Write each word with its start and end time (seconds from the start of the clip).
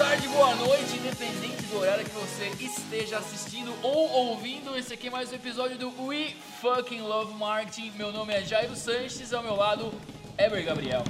tarde, 0.00 0.26
boa 0.28 0.54
noite, 0.54 0.96
independente 0.96 1.62
do 1.64 1.78
horário 1.78 2.02
que 2.06 2.10
você 2.12 2.46
esteja 2.58 3.18
assistindo 3.18 3.70
ou 3.82 4.08
ouvindo. 4.08 4.74
Esse 4.74 4.94
aqui 4.94 5.08
é 5.08 5.10
mais 5.10 5.30
um 5.30 5.34
episódio 5.34 5.76
do 5.76 5.92
We 6.06 6.34
Fucking 6.62 7.02
Love 7.02 7.34
Marketing. 7.34 7.92
Meu 7.98 8.10
nome 8.10 8.32
é 8.32 8.40
Jairo 8.40 8.74
Sanches, 8.74 9.30
ao 9.34 9.42
meu 9.42 9.54
lado, 9.54 9.92
Eber 10.38 10.64
Gabriel. 10.64 11.04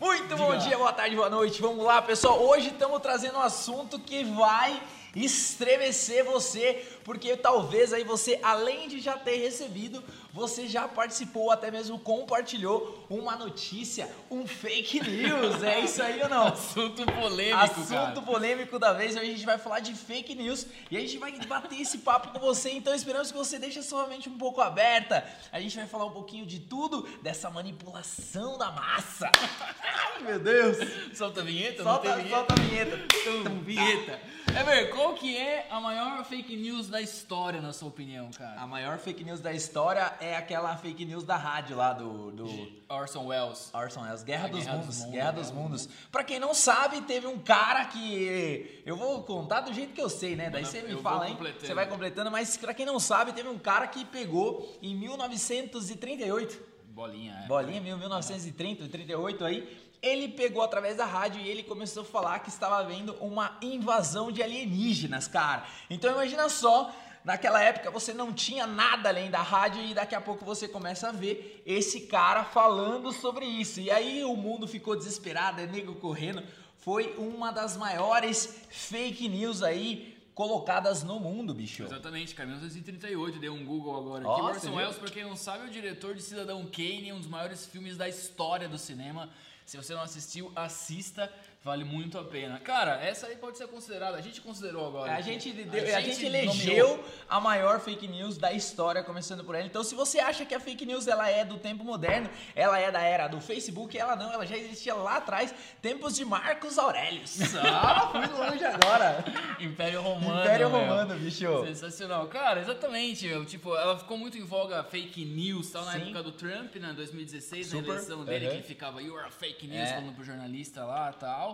Muito 0.00 0.36
bom 0.36 0.58
dia, 0.58 0.76
boa 0.76 0.92
tarde, 0.92 1.14
boa 1.14 1.30
noite. 1.30 1.62
Vamos 1.62 1.84
lá, 1.84 2.02
pessoal. 2.02 2.42
Hoje 2.42 2.70
estamos 2.70 3.00
trazendo 3.00 3.38
um 3.38 3.42
assunto 3.42 3.96
que 3.96 4.24
vai 4.24 4.82
estremecer 5.14 6.24
você, 6.24 6.84
porque 7.04 7.36
talvez 7.36 7.92
aí 7.92 8.02
você, 8.02 8.40
além 8.42 8.88
de 8.88 8.98
já 8.98 9.16
ter 9.16 9.36
recebido, 9.36 10.02
você 10.32 10.66
já 10.66 10.88
participou, 10.88 11.52
até 11.52 11.70
mesmo 11.70 11.96
compartilhou 11.98 13.06
uma 13.08 13.36
notícia, 13.36 14.10
um 14.28 14.46
fake 14.46 15.00
news. 15.08 15.62
É 15.62 15.80
isso 15.80 16.02
aí 16.02 16.20
ou 16.22 16.28
não? 16.28 16.48
Assunto 16.54 17.06
polêmico, 17.06 17.58
Assunto 17.58 17.88
cara. 17.88 18.22
polêmico 18.22 18.78
da 18.78 18.92
vez. 18.92 19.14
Hoje 19.14 19.20
a 19.20 19.24
gente 19.24 19.46
vai 19.46 19.58
falar 19.58 19.78
de 19.78 19.94
fake 19.94 20.34
news 20.34 20.66
e 20.90 20.96
a 20.96 21.00
gente 21.00 21.18
vai 21.18 21.30
bater 21.46 21.80
esse 21.80 21.98
papo 21.98 22.28
com 22.32 22.40
você. 22.40 22.70
Então 22.70 22.92
esperamos 22.92 23.30
que 23.30 23.36
você 23.38 23.60
deixe 23.60 23.78
a 23.78 23.82
sua 23.82 24.08
mente 24.08 24.28
um 24.28 24.36
pouco 24.36 24.60
aberta. 24.60 25.24
A 25.52 25.60
gente 25.60 25.76
vai 25.76 25.86
falar 25.86 26.06
um 26.06 26.12
pouquinho 26.12 26.44
de 26.44 26.58
tudo 26.58 27.02
dessa 27.22 27.48
manipulação 27.50 28.58
da 28.58 28.72
massa. 28.72 29.30
Ai, 29.36 30.22
meu 30.26 30.38
Deus. 30.40 30.78
Solta 31.14 31.42
a 31.42 31.44
vinheta? 31.44 31.82
Solta, 31.84 32.08
não 32.08 32.14
tem 32.16 32.24
vinheta? 32.24 32.36
solta 32.36 32.54
a 32.54 32.64
vinheta. 32.64 32.96
Tum, 33.22 33.60
vinheta. 33.62 34.20
Eber, 34.58 34.90
qual 34.90 35.14
que 35.14 35.36
é 35.36 35.66
a 35.70 35.80
maior 35.80 36.24
fake 36.24 36.56
news 36.56 36.88
da 36.94 37.00
história, 37.00 37.60
na 37.60 37.72
sua 37.72 37.88
opinião, 37.88 38.30
cara? 38.30 38.60
A 38.60 38.68
maior 38.68 38.98
fake 38.98 39.24
news 39.24 39.40
da 39.40 39.52
história 39.52 40.12
é 40.20 40.36
aquela 40.36 40.76
fake 40.76 41.04
news 41.04 41.24
da 41.24 41.36
rádio 41.36 41.76
lá 41.76 41.92
do, 41.92 42.30
do 42.30 42.72
Orson 42.88 43.26
Welles. 43.26 43.68
Orson 43.74 44.02
Welles, 44.02 44.22
Guerra, 44.22 44.48
dos, 44.48 44.62
Guerra 44.62 44.76
dos 44.76 44.84
Mundos, 44.84 44.98
Mundos, 44.98 45.12
Guerra 45.12 45.32
né? 45.32 45.38
dos 45.40 45.50
Mundos. 45.50 45.88
Pra 46.12 46.22
quem 46.22 46.38
não 46.38 46.54
sabe, 46.54 47.00
teve 47.00 47.26
um 47.26 47.36
cara 47.40 47.84
que 47.86 48.80
eu 48.86 48.96
vou 48.96 49.24
contar 49.24 49.62
do 49.62 49.74
jeito 49.74 49.92
que 49.92 50.00
eu 50.00 50.08
sei, 50.08 50.36
né? 50.36 50.50
Daí 50.50 50.64
você 50.64 50.82
me 50.82 50.96
fala, 51.02 51.28
hein? 51.28 51.36
Você 51.60 51.74
vai 51.74 51.88
completando, 51.88 52.30
mas 52.30 52.56
pra 52.56 52.72
quem 52.72 52.86
não 52.86 53.00
sabe, 53.00 53.32
teve 53.32 53.48
um 53.48 53.58
cara 53.58 53.88
que 53.88 54.04
pegou 54.04 54.78
em 54.80 54.94
1938, 54.94 56.74
Bolinha, 56.94 57.40
é. 57.42 57.48
bolinha 57.48 57.80
1930, 57.80 58.86
38 58.86 59.44
aí, 59.44 59.83
ele 60.04 60.28
pegou 60.28 60.62
através 60.62 60.96
da 60.96 61.04
rádio 61.04 61.40
e 61.40 61.48
ele 61.48 61.62
começou 61.62 62.02
a 62.02 62.06
falar 62.06 62.40
que 62.40 62.48
estava 62.48 62.78
havendo 62.78 63.14
uma 63.14 63.56
invasão 63.62 64.30
de 64.30 64.42
alienígenas, 64.42 65.26
cara. 65.26 65.64
Então 65.88 66.12
imagina 66.12 66.48
só, 66.48 66.94
naquela 67.24 67.62
época 67.62 67.90
você 67.90 68.12
não 68.12 68.32
tinha 68.32 68.66
nada 68.66 69.08
além 69.08 69.30
da 69.30 69.40
rádio 69.40 69.82
e 69.82 69.94
daqui 69.94 70.14
a 70.14 70.20
pouco 70.20 70.44
você 70.44 70.68
começa 70.68 71.08
a 71.08 71.12
ver 71.12 71.62
esse 71.64 72.02
cara 72.02 72.44
falando 72.44 73.12
sobre 73.12 73.46
isso. 73.46 73.80
E 73.80 73.90
aí 73.90 74.22
o 74.24 74.36
mundo 74.36 74.68
ficou 74.68 74.94
desesperado, 74.94 75.60
é 75.60 75.66
nego 75.66 75.94
correndo. 75.94 76.42
Foi 76.76 77.14
uma 77.16 77.50
das 77.50 77.76
maiores 77.76 78.62
fake 78.68 79.26
news 79.28 79.62
aí 79.62 80.14
colocadas 80.34 81.02
no 81.02 81.18
mundo, 81.20 81.54
bicho. 81.54 81.84
Exatamente, 81.84 82.34
cara. 82.34 82.48
1938, 82.48 83.38
dei 83.38 83.48
um 83.48 83.64
Google 83.64 83.96
agora 83.96 84.28
aqui. 84.28 84.42
Orson? 84.42 84.74
Welles, 84.74 84.96
pra 84.96 85.08
quem 85.08 85.22
não 85.22 85.36
sabe, 85.36 85.64
é 85.64 85.66
o 85.68 85.70
diretor 85.70 86.14
de 86.14 86.22
Cidadão 86.22 86.66
Kane, 86.66 87.12
um 87.12 87.18
dos 87.18 87.28
maiores 87.28 87.64
filmes 87.64 87.96
da 87.96 88.08
história 88.08 88.68
do 88.68 88.76
cinema. 88.76 89.30
Se 89.64 89.76
você 89.76 89.94
não 89.94 90.02
assistiu, 90.02 90.52
assista, 90.54 91.32
vale 91.64 91.82
muito 91.82 92.18
a 92.18 92.24
pena. 92.24 92.58
Cara, 92.60 93.02
essa 93.02 93.26
aí 93.26 93.36
pode 93.36 93.56
ser 93.56 93.66
considerada, 93.68 94.18
a 94.18 94.20
gente 94.20 94.38
considerou 94.42 94.86
agora. 94.86 95.10
A 95.12 95.14
aqui. 95.14 95.22
gente, 95.24 95.50
deu- 95.52 95.96
a 95.96 96.00
gente 96.00 96.26
elegeu 96.26 96.88
nomeou. 96.88 97.04
a 97.26 97.40
maior 97.40 97.80
fake 97.80 98.06
news 98.06 98.36
da 98.36 98.52
história, 98.52 99.02
começando 99.02 99.42
por 99.42 99.54
ela. 99.54 99.64
Então, 99.64 99.82
se 99.82 99.94
você 99.94 100.18
acha 100.20 100.44
que 100.44 100.54
a 100.54 100.60
fake 100.60 100.84
news 100.84 101.08
ela 101.08 101.28
é 101.30 101.42
do 101.42 101.56
tempo 101.56 101.82
moderno, 101.82 102.28
ela 102.54 102.78
é 102.78 102.90
da 102.90 103.00
era 103.00 103.28
do 103.28 103.40
Facebook, 103.40 103.96
ela 103.96 104.14
não, 104.14 104.30
ela 104.30 104.44
já 104.44 104.58
existia 104.58 104.94
lá 104.94 105.16
atrás, 105.16 105.54
tempos 105.80 106.14
de 106.14 106.24
Marcos 106.26 106.78
Aurelius. 106.78 107.38
ah, 107.64 108.10
fui 108.12 108.26
longe 108.38 108.64
agora. 108.64 109.24
Império 109.58 110.02
Romano. 110.02 110.40
Império 110.42 110.68
meu. 110.68 110.78
Romano, 110.80 111.14
bicho. 111.18 111.64
Sensacional. 111.66 112.26
Cara, 112.28 112.60
exatamente, 112.60 113.26
meu. 113.26 113.42
Tipo, 113.46 113.74
ela 113.74 113.96
ficou 113.98 114.18
muito 114.18 114.36
em 114.36 114.44
voga 114.44 114.84
fake 114.84 115.24
news, 115.24 115.70
tal, 115.70 115.84
na 115.86 115.92
Sim. 115.92 116.02
época 116.02 116.22
do 116.22 116.32
Trump, 116.32 116.74
né? 116.76 116.92
2016, 116.94 117.68
Super. 117.68 117.82
na 117.86 117.94
eleição 117.94 118.22
dele, 118.24 118.44
Uhum. 118.44 118.50
que 118.50 118.56
ele 118.58 118.62
ficava, 118.64 119.02
you 119.02 119.16
are 119.18 119.30
fake 119.30 119.66
news, 119.66 119.88
É. 119.88 119.94
falando 119.94 120.14
pro 120.14 120.22
jornalista 120.24 120.84
lá 120.84 121.10
tal. 121.12 121.53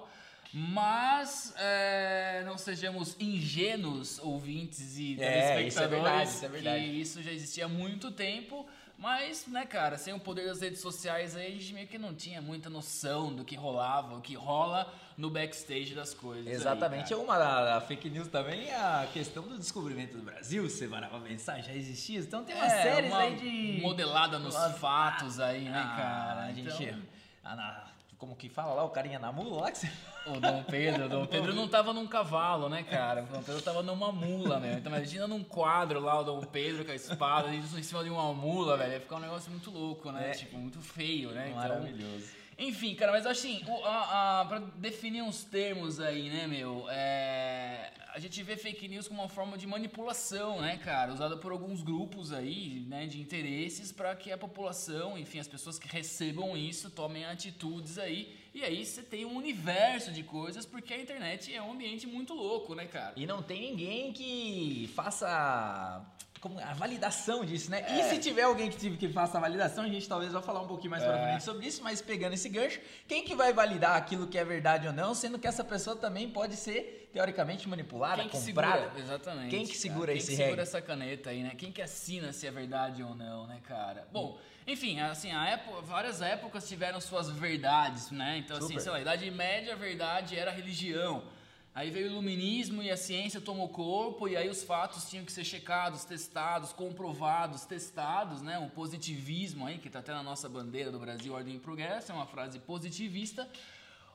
Mas 0.52 1.54
é, 1.56 2.42
não 2.44 2.58
sejamos 2.58 3.16
ingênuos, 3.20 4.18
ouvintes 4.18 4.98
e 4.98 5.16
É, 5.20 5.62
isso 5.62 5.78
é 5.78 5.86
telespectadores, 5.88 5.90
verdade, 6.02 6.30
isso 6.30 6.44
é 6.44 6.48
verdade. 6.48 6.84
que 6.84 6.90
isso 6.90 7.22
já 7.22 7.30
existia 7.32 7.64
há 7.66 7.68
muito 7.68 8.10
tempo. 8.10 8.66
Mas, 8.98 9.46
né, 9.46 9.64
cara, 9.64 9.96
sem 9.96 10.12
o 10.12 10.20
poder 10.20 10.44
das 10.46 10.60
redes 10.60 10.80
sociais 10.80 11.34
aí, 11.34 11.46
a 11.46 11.50
gente 11.58 11.72
meio 11.72 11.86
que 11.86 11.96
não 11.96 12.12
tinha 12.14 12.42
muita 12.42 12.68
noção 12.68 13.32
do 13.34 13.44
que 13.46 13.56
rolava, 13.56 14.14
o 14.16 14.20
que 14.20 14.34
rola 14.34 14.92
no 15.16 15.30
backstage 15.30 15.94
das 15.94 16.12
coisas. 16.12 16.46
aí, 16.46 16.52
Exatamente. 16.52 17.08
cara. 17.08 17.20
Uma 17.22 17.38
da 17.38 17.80
fake 17.80 18.10
news 18.10 18.28
também 18.28 18.68
é 18.68 18.76
a 18.76 19.08
questão 19.10 19.42
do 19.44 19.56
descobrimento 19.56 20.18
do 20.18 20.22
Brasil, 20.22 20.68
você 20.68 20.86
pra 21.08 21.18
pensar, 21.20 21.62
já 21.62 21.72
existia. 21.72 22.18
Então 22.20 22.44
tem 22.44 22.54
umas 22.54 22.72
É, 22.74 22.82
séries 22.82 23.10
uma 23.10 23.20
aí 23.20 23.36
de. 23.36 23.80
modelada 23.80 24.38
nos 24.38 24.54
fatos 24.78 25.40
aí, 25.40 25.64
né, 25.64 25.80
Ah, 25.82 25.96
cara? 25.96 26.40
A 26.46 26.52
gente. 26.52 26.82
Então, 26.84 27.02
ah, 27.42 27.56
na- 27.56 27.89
como 28.20 28.36
que 28.36 28.50
fala 28.50 28.74
lá, 28.74 28.84
o 28.84 28.90
carinha 28.90 29.18
na 29.18 29.32
mula 29.32 29.62
lá 29.62 29.72
que 29.72 29.78
você. 29.78 29.90
o 30.26 30.38
Dom 30.38 30.62
Pedro, 30.68 31.06
o 31.06 31.08
Dom 31.08 31.26
Pedro 31.26 31.54
não 31.54 31.66
tava 31.66 31.94
num 31.94 32.06
cavalo, 32.06 32.68
né, 32.68 32.82
cara? 32.82 33.22
O 33.22 33.26
Dom 33.26 33.42
Pedro 33.42 33.62
tava 33.62 33.82
numa 33.82 34.12
mula, 34.12 34.60
meu. 34.60 34.74
Então 34.74 34.92
imagina 34.92 35.26
num 35.26 35.42
quadro 35.42 35.98
lá 35.98 36.20
o 36.20 36.22
Dom 36.22 36.40
Pedro 36.42 36.84
com 36.84 36.92
a 36.92 36.94
espada 36.94 37.52
isso 37.54 37.78
em 37.78 37.82
cima 37.82 38.04
de 38.04 38.10
uma 38.10 38.30
mula, 38.34 38.76
velho. 38.76 38.92
Ia 38.92 39.00
ficar 39.00 39.16
um 39.16 39.20
negócio 39.20 39.50
muito 39.50 39.70
louco, 39.70 40.12
né? 40.12 40.32
É. 40.32 40.34
Tipo, 40.34 40.58
muito 40.58 40.78
feio, 40.82 41.30
né? 41.30 41.48
Então, 41.48 41.60
Maravilhoso. 41.62 42.26
Enfim, 42.60 42.94
cara, 42.94 43.10
mas 43.10 43.26
assim, 43.26 43.62
o, 43.66 43.84
a, 43.86 44.40
a, 44.42 44.44
pra 44.44 44.58
definir 44.58 45.22
uns 45.22 45.42
termos 45.42 45.98
aí, 45.98 46.28
né, 46.28 46.46
meu? 46.46 46.84
É, 46.90 47.90
a 48.12 48.18
gente 48.18 48.42
vê 48.42 48.54
fake 48.54 48.86
news 48.86 49.08
como 49.08 49.22
uma 49.22 49.30
forma 49.30 49.56
de 49.56 49.66
manipulação, 49.66 50.60
né, 50.60 50.76
cara? 50.76 51.10
Usada 51.10 51.38
por 51.38 51.52
alguns 51.52 51.82
grupos 51.82 52.34
aí, 52.34 52.84
né, 52.86 53.06
de 53.06 53.18
interesses 53.18 53.92
para 53.92 54.14
que 54.14 54.30
a 54.30 54.36
população, 54.36 55.16
enfim, 55.16 55.38
as 55.38 55.48
pessoas 55.48 55.78
que 55.78 55.88
recebam 55.88 56.54
isso 56.54 56.90
tomem 56.90 57.24
atitudes 57.24 57.96
aí. 57.96 58.38
E 58.52 58.64
aí 58.64 58.84
você 58.84 59.02
tem 59.02 59.24
um 59.24 59.36
universo 59.36 60.10
de 60.10 60.22
coisas, 60.24 60.66
porque 60.66 60.92
a 60.92 60.98
internet 61.00 61.54
é 61.54 61.62
um 61.62 61.72
ambiente 61.72 62.06
muito 62.06 62.34
louco, 62.34 62.74
né, 62.74 62.84
cara? 62.86 63.12
E 63.16 63.24
não 63.26 63.42
tem 63.42 63.60
ninguém 63.70 64.12
que 64.12 64.90
faça 64.94 66.04
como 66.40 66.58
a 66.58 66.72
validação 66.72 67.44
disso, 67.44 67.70
né? 67.70 67.84
E 67.90 68.00
É. 68.00 68.08
se 68.08 68.18
tiver 68.18 68.42
alguém 68.42 68.70
que, 68.70 68.76
tive- 68.78 68.96
que 68.96 69.08
faça 69.10 69.36
a 69.36 69.40
validação, 69.40 69.84
a 69.84 69.88
gente 69.88 70.08
talvez 70.08 70.32
vai 70.32 70.42
falar 70.42 70.62
um 70.62 70.66
pouquinho 70.66 70.90
mais 70.90 71.04
pra 71.04 71.16
É. 71.16 71.22
frente 71.28 71.44
sobre 71.44 71.66
isso, 71.66 71.82
mas 71.84 72.00
pegando 72.00 72.32
esse 72.32 72.48
gancho, 72.48 72.80
quem 73.06 73.22
que 73.22 73.34
vai 73.34 73.52
validar 73.52 73.94
aquilo 73.96 74.26
que 74.26 74.38
é 74.38 74.44
verdade 74.44 74.86
ou 74.86 74.92
não, 74.92 75.14
sendo 75.14 75.38
que 75.38 75.46
essa 75.46 75.62
pessoa 75.62 75.94
também 75.96 76.30
pode 76.30 76.56
ser 76.56 76.99
teoricamente 77.12 77.68
manipulada, 77.68 78.22
Quem 78.22 78.28
que 78.30 78.38
comprada. 78.38 78.82
segura? 78.82 79.00
Exatamente. 79.00 79.50
Quem 79.50 79.66
que 79.66 79.76
segura 79.76 80.06
cara. 80.06 80.18
esse 80.18 80.26
Quem 80.28 80.36
que 80.36 80.42
segura 80.42 80.62
essa 80.62 80.82
caneta 80.82 81.30
aí, 81.30 81.42
né? 81.42 81.54
Quem 81.56 81.72
que 81.72 81.82
assina 81.82 82.32
se 82.32 82.46
é 82.46 82.50
verdade 82.50 83.02
ou 83.02 83.14
não, 83.14 83.46
né, 83.46 83.60
cara? 83.66 84.06
Bom, 84.12 84.38
enfim, 84.66 85.00
assim, 85.00 85.32
a 85.32 85.48
época, 85.48 85.80
várias 85.82 86.22
épocas 86.22 86.68
tiveram 86.68 87.00
suas 87.00 87.28
verdades, 87.30 88.10
né? 88.10 88.38
Então, 88.38 88.56
assim, 88.56 88.68
Super. 88.68 88.80
sei 88.80 88.90
lá, 88.92 88.98
a 88.98 89.00
Idade 89.00 89.30
Média, 89.30 89.72
a 89.72 89.76
verdade 89.76 90.36
era 90.36 90.50
a 90.50 90.54
religião. 90.54 91.24
Aí 91.72 91.88
veio 91.88 92.06
o 92.06 92.10
iluminismo 92.10 92.82
e 92.82 92.90
a 92.90 92.96
ciência 92.96 93.40
tomou 93.40 93.68
corpo, 93.68 94.26
e 94.28 94.36
aí 94.36 94.48
os 94.48 94.62
fatos 94.62 95.08
tinham 95.08 95.24
que 95.24 95.30
ser 95.30 95.44
checados, 95.44 96.04
testados, 96.04 96.72
comprovados, 96.72 97.64
testados, 97.64 98.42
né? 98.42 98.58
Um 98.58 98.68
positivismo 98.68 99.66
aí, 99.66 99.78
que 99.78 99.88
tá 99.88 100.00
até 100.00 100.12
na 100.12 100.22
nossa 100.22 100.48
bandeira 100.48 100.90
do 100.90 100.98
Brasil, 100.98 101.32
Ordem 101.32 101.56
e 101.56 101.60
Progresso, 101.60 102.10
é 102.10 102.14
uma 102.14 102.26
frase 102.26 102.58
positivista 102.58 103.48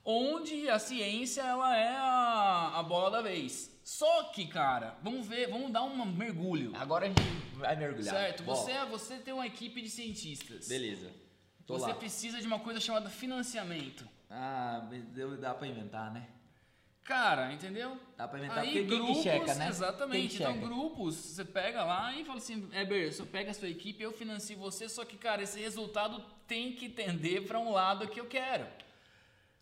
onde 0.05 0.69
a 0.69 0.77
ciência 0.79 1.41
ela 1.41 1.75
é 1.75 1.97
a, 1.97 2.73
a 2.79 2.83
bola 2.83 3.09
da 3.09 3.21
vez. 3.21 3.73
Só 3.83 4.23
que, 4.25 4.47
cara, 4.47 4.97
vamos 5.03 5.27
ver, 5.27 5.49
vamos 5.49 5.71
dar 5.71 5.83
um 5.83 6.05
mergulho. 6.05 6.71
Agora 6.75 7.05
a 7.05 7.07
gente 7.09 7.21
vai 7.55 7.75
mergulhar. 7.75 8.13
Certo? 8.15 8.43
Bom, 8.43 8.55
Você, 8.55 8.71
é- 8.71 8.85
você 8.85 9.17
tem 9.17 9.33
uma 9.33 9.45
equipe 9.45 9.81
de 9.81 9.89
cientistas. 9.89 10.67
Beleza. 10.67 11.11
Tô 11.65 11.77
Você 11.79 11.87
lá. 11.87 11.95
precisa 11.95 12.39
de 12.39 12.47
uma 12.47 12.59
coisa 12.59 12.79
chamada 12.79 13.09
financiamento. 13.09 14.07
Ah, 14.29 14.87
deu- 15.13 15.37
dá 15.37 15.53
pra 15.53 15.67
inventar, 15.67 16.11
né? 16.13 16.27
Cara, 17.03 17.53
entendeu? 17.53 17.99
Dá 18.17 18.27
pra 18.27 18.39
inventar 18.39 18.59
Aí 18.59 18.69
porque 18.81 18.83
grupos, 18.83 19.17
que 19.17 19.23
checa, 19.23 19.53
né? 19.53 19.67
exatamente. 19.69 20.35
Então 20.37 20.57
grupos, 20.59 21.15
você 21.15 21.45
pega 21.45 21.83
lá 21.83 22.11
e 22.15 22.25
fala 22.25 22.39
assim, 22.39 22.67
Eber, 22.73 23.13
você 23.13 23.23
pega 23.23 23.51
a 23.51 23.53
sua 23.53 23.69
equipe, 23.69 24.01
eu 24.01 24.11
financio 24.11 24.57
você, 24.57 24.89
só 24.89 25.05
que, 25.05 25.15
cara, 25.15 25.43
esse 25.43 25.59
resultado 25.59 26.19
tem 26.47 26.73
que 26.73 26.89
tender 26.89 27.45
para 27.45 27.59
um 27.59 27.71
lado 27.71 28.07
que 28.07 28.19
eu 28.19 28.25
quero. 28.25 28.65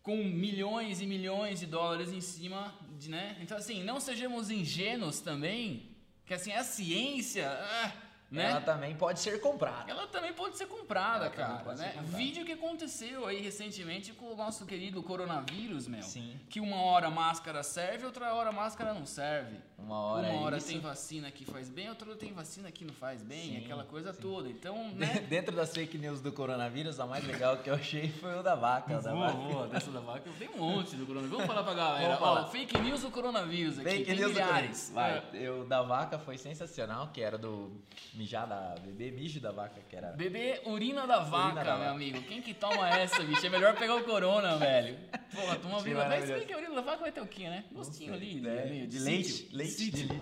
Com 0.03 0.17
milhões 0.17 1.01
e 1.01 1.07
milhões 1.07 1.61
de 1.61 1.65
dólares 1.65 2.11
em 2.11 2.21
cima, 2.21 2.75
de, 2.99 3.09
né? 3.09 3.37
Então, 3.39 3.57
assim, 3.57 3.81
não 3.83 3.99
sejamos 4.01 4.51
ingênuos 4.51 5.21
também, 5.21 5.95
que 6.25 6.33
assim, 6.33 6.51
a 6.51 6.61
ciência, 6.61 7.49
ah, 7.49 7.91
né? 8.29 8.49
ela 8.51 8.61
também 8.61 8.95
pode 8.95 9.21
ser 9.21 9.39
comprada. 9.39 9.89
Ela 9.89 10.05
também 10.07 10.33
pode 10.33 10.57
ser 10.57 10.65
comprada, 10.65 11.25
Ela 11.25 11.33
cara, 11.33 11.75
né? 11.75 11.91
comprada. 11.93 12.17
Vídeo 12.17 12.43
que 12.45 12.51
aconteceu 12.51 13.25
aí 13.25 13.39
recentemente 13.39 14.11
com 14.11 14.33
o 14.33 14.35
nosso 14.35 14.65
querido 14.65 15.01
coronavírus, 15.01 15.87
meu. 15.87 16.03
Sim. 16.03 16.37
Que 16.49 16.59
uma 16.59 16.81
hora 16.81 17.07
a 17.07 17.11
máscara 17.11 17.63
serve, 17.63 18.05
outra 18.05 18.33
hora 18.33 18.49
a 18.49 18.53
máscara 18.53 18.93
não 18.93 19.05
serve. 19.05 19.57
Uma 19.85 19.99
hora 19.99 20.27
uma 20.27 20.33
é 20.33 20.37
hora 20.43 20.61
tem 20.61 20.79
vacina 20.79 21.29
que 21.31 21.43
faz 21.45 21.69
bem, 21.69 21.89
outra 21.89 22.09
hora 22.09 22.17
tem 22.17 22.31
vacina 22.31 22.71
que 22.71 22.85
não 22.85 22.93
faz 22.93 23.21
bem, 23.21 23.51
Sim, 23.51 23.57
aquela 23.57 23.83
coisa 23.83 24.13
sim. 24.13 24.21
toda. 24.21 24.47
Então, 24.49 24.89
né? 24.95 25.19
Dentro 25.29 25.53
das 25.55 25.73
fake 25.73 25.97
news 25.97 26.21
do 26.21 26.31
coronavírus, 26.31 26.99
a 26.99 27.05
mais 27.05 27.25
legal 27.25 27.57
que 27.57 27.69
eu 27.69 27.73
achei 27.75 28.09
foi 28.09 28.33
o 28.39 28.41
da 28.43 28.55
vaca. 28.55 28.99
Da 29.01 29.11
Boa, 29.11 29.27
vaca. 29.27 29.37
boa, 29.53 29.67
dessa 29.67 29.91
da 29.91 29.99
vaca. 29.99 30.29
Tem 30.39 30.49
um 30.49 30.57
monte 30.57 30.95
do 30.95 31.05
coronavírus. 31.05 31.37
Vamos 31.37 31.45
falar 31.53 31.63
pra 31.63 31.73
galera. 31.73 32.17
Ó, 32.21 32.45
fake 32.47 32.77
news 32.79 33.01
do 33.01 33.11
coronavírus 33.11 33.79
aqui. 33.79 33.89
Fake 33.89 34.05
tem 34.05 34.15
news 34.15 34.31
do 34.31 34.33
milhares. 34.33 34.89
coronavírus. 34.89 34.91
Vai, 35.33 35.41
É. 35.41 35.47
eu 35.47 35.65
da 35.65 35.81
vaca 35.81 36.17
foi 36.17 36.37
sensacional, 36.37 37.09
que 37.13 37.21
era 37.21 37.37
do 37.37 37.71
mijar 38.13 38.47
da 38.47 38.75
bebê, 38.81 39.11
mijo 39.11 39.39
da 39.39 39.51
vaca, 39.51 39.81
que 39.89 39.95
era. 39.95 40.11
Bebê 40.13 40.61
urina 40.65 41.05
da 41.05 41.19
vaca, 41.19 41.55
da 41.63 41.63
meu 41.73 41.79
vaca. 41.79 41.91
amigo. 41.91 42.21
Quem 42.23 42.41
que 42.41 42.53
toma 42.53 42.87
essa, 42.89 43.21
bicho? 43.23 43.45
É 43.45 43.49
melhor 43.49 43.75
pegar 43.75 43.95
o 43.95 44.03
corona, 44.03 44.55
velho. 44.57 44.97
Porra, 45.33 45.55
toma 45.57 45.79
urina 45.79 45.99
da 45.99 46.09
vaca. 46.09 46.25
Se 46.27 46.33
bem 46.33 46.45
que 46.47 46.53
a 46.53 46.57
urina 46.57 46.75
da 46.75 46.81
vaca 46.81 46.99
vai 47.01 47.11
ter 47.11 47.21
o 47.21 47.27
quê, 47.27 47.49
né? 47.49 47.65
Gostinho 47.71 48.13
ali, 48.13 48.41
É, 48.47 48.61
ali, 48.63 48.87
de 48.87 48.99
sítio. 48.99 49.05
leite, 49.05 49.49
leite 49.51 49.72
De. 49.77 50.21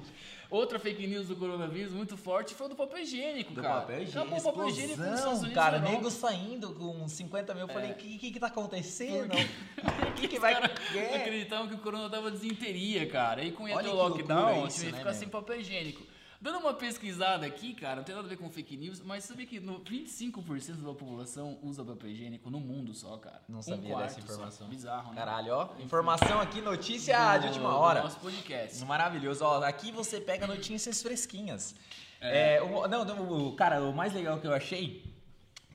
Outra 0.49 0.77
fake 0.77 1.07
news 1.07 1.29
do 1.29 1.35
coronavírus 1.37 1.93
muito 1.93 2.17
forte 2.17 2.53
foi 2.53 2.65
o 2.65 2.69
do 2.71 2.75
papel 2.75 2.99
higiênico, 2.99 3.53
Do 3.53 3.61
cara. 3.61 3.81
papel 3.81 4.03
higiênico. 4.03 4.19
Acabou 4.19 4.37
o 4.39 4.43
papel 4.43 4.67
higiênico 4.67 4.99
nos 5.01 5.13
Estados 5.19 5.39
Unidos 5.39 5.53
cara, 5.55 5.79
nego 5.79 6.11
saindo 6.11 6.73
com 6.73 7.07
50 7.07 7.53
mil. 7.53 7.63
Eu 7.63 7.67
falei, 7.69 7.91
o 7.91 7.95
que, 7.95 8.17
que 8.17 8.31
que 8.31 8.39
tá 8.39 8.47
acontecendo? 8.47 9.29
Por 9.29 10.11
que 10.19 10.27
que 10.27 10.39
vai- 10.39 10.53
É. 10.93 11.15
acreditavam 11.15 11.69
que 11.69 11.75
o 11.75 11.77
corona 11.77 12.09
dava 12.09 12.29
desinteria, 12.29 13.07
cara. 13.07 13.41
E 13.45 13.53
com 13.53 13.63
o 13.63 13.67
lockdown, 13.95 14.67
isso, 14.67 14.83
ia 14.83 14.91
né, 14.91 14.97
ficar 14.97 15.11
meu? 15.11 15.19
sem 15.19 15.29
papel 15.29 15.61
higiênico. 15.61 16.03
Dando 16.41 16.57
uma 16.57 16.73
pesquisada 16.73 17.45
aqui, 17.45 17.71
cara, 17.75 17.97
não 17.97 18.03
tem 18.03 18.15
nada 18.15 18.25
a 18.25 18.29
ver 18.29 18.35
com 18.35 18.49
fake 18.49 18.75
news, 18.75 18.99
mas 18.99 19.23
sabia 19.25 19.45
que 19.45 19.59
no 19.59 19.79
25% 19.81 20.77
da 20.77 20.87
população 20.93 21.59
usa 21.61 21.83
papel 21.85 22.09
higiênico 22.09 22.49
no 22.49 22.59
mundo 22.59 22.95
só, 22.95 23.15
cara. 23.17 23.39
Não 23.47 23.59
Um 23.59 23.61
sabia 23.61 23.95
dessa 23.95 24.19
só. 24.19 24.21
informação. 24.21 24.67
Bizarro, 24.67 25.09
né? 25.11 25.17
Caralho, 25.17 25.53
ó. 25.53 25.69
Informação 25.79 26.41
aqui, 26.41 26.59
notícia 26.59 27.37
de 27.37 27.45
última 27.47 27.77
hora. 27.77 28.01
Nosso 28.01 28.19
podcast. 28.19 28.83
Maravilhoso. 28.85 29.45
Ó, 29.45 29.63
aqui 29.63 29.91
você 29.91 30.19
pega 30.19 30.47
notícias 30.47 30.99
fresquinhas. 31.03 31.75
É, 32.19 32.59
o- 32.61 32.87
não, 32.87 33.05
não, 33.05 33.47
o- 33.49 33.55
cara, 33.55 33.79
o 33.83 33.93
mais 33.93 34.11
legal 34.11 34.39
que 34.39 34.47
eu 34.47 34.53
achei, 34.53 35.03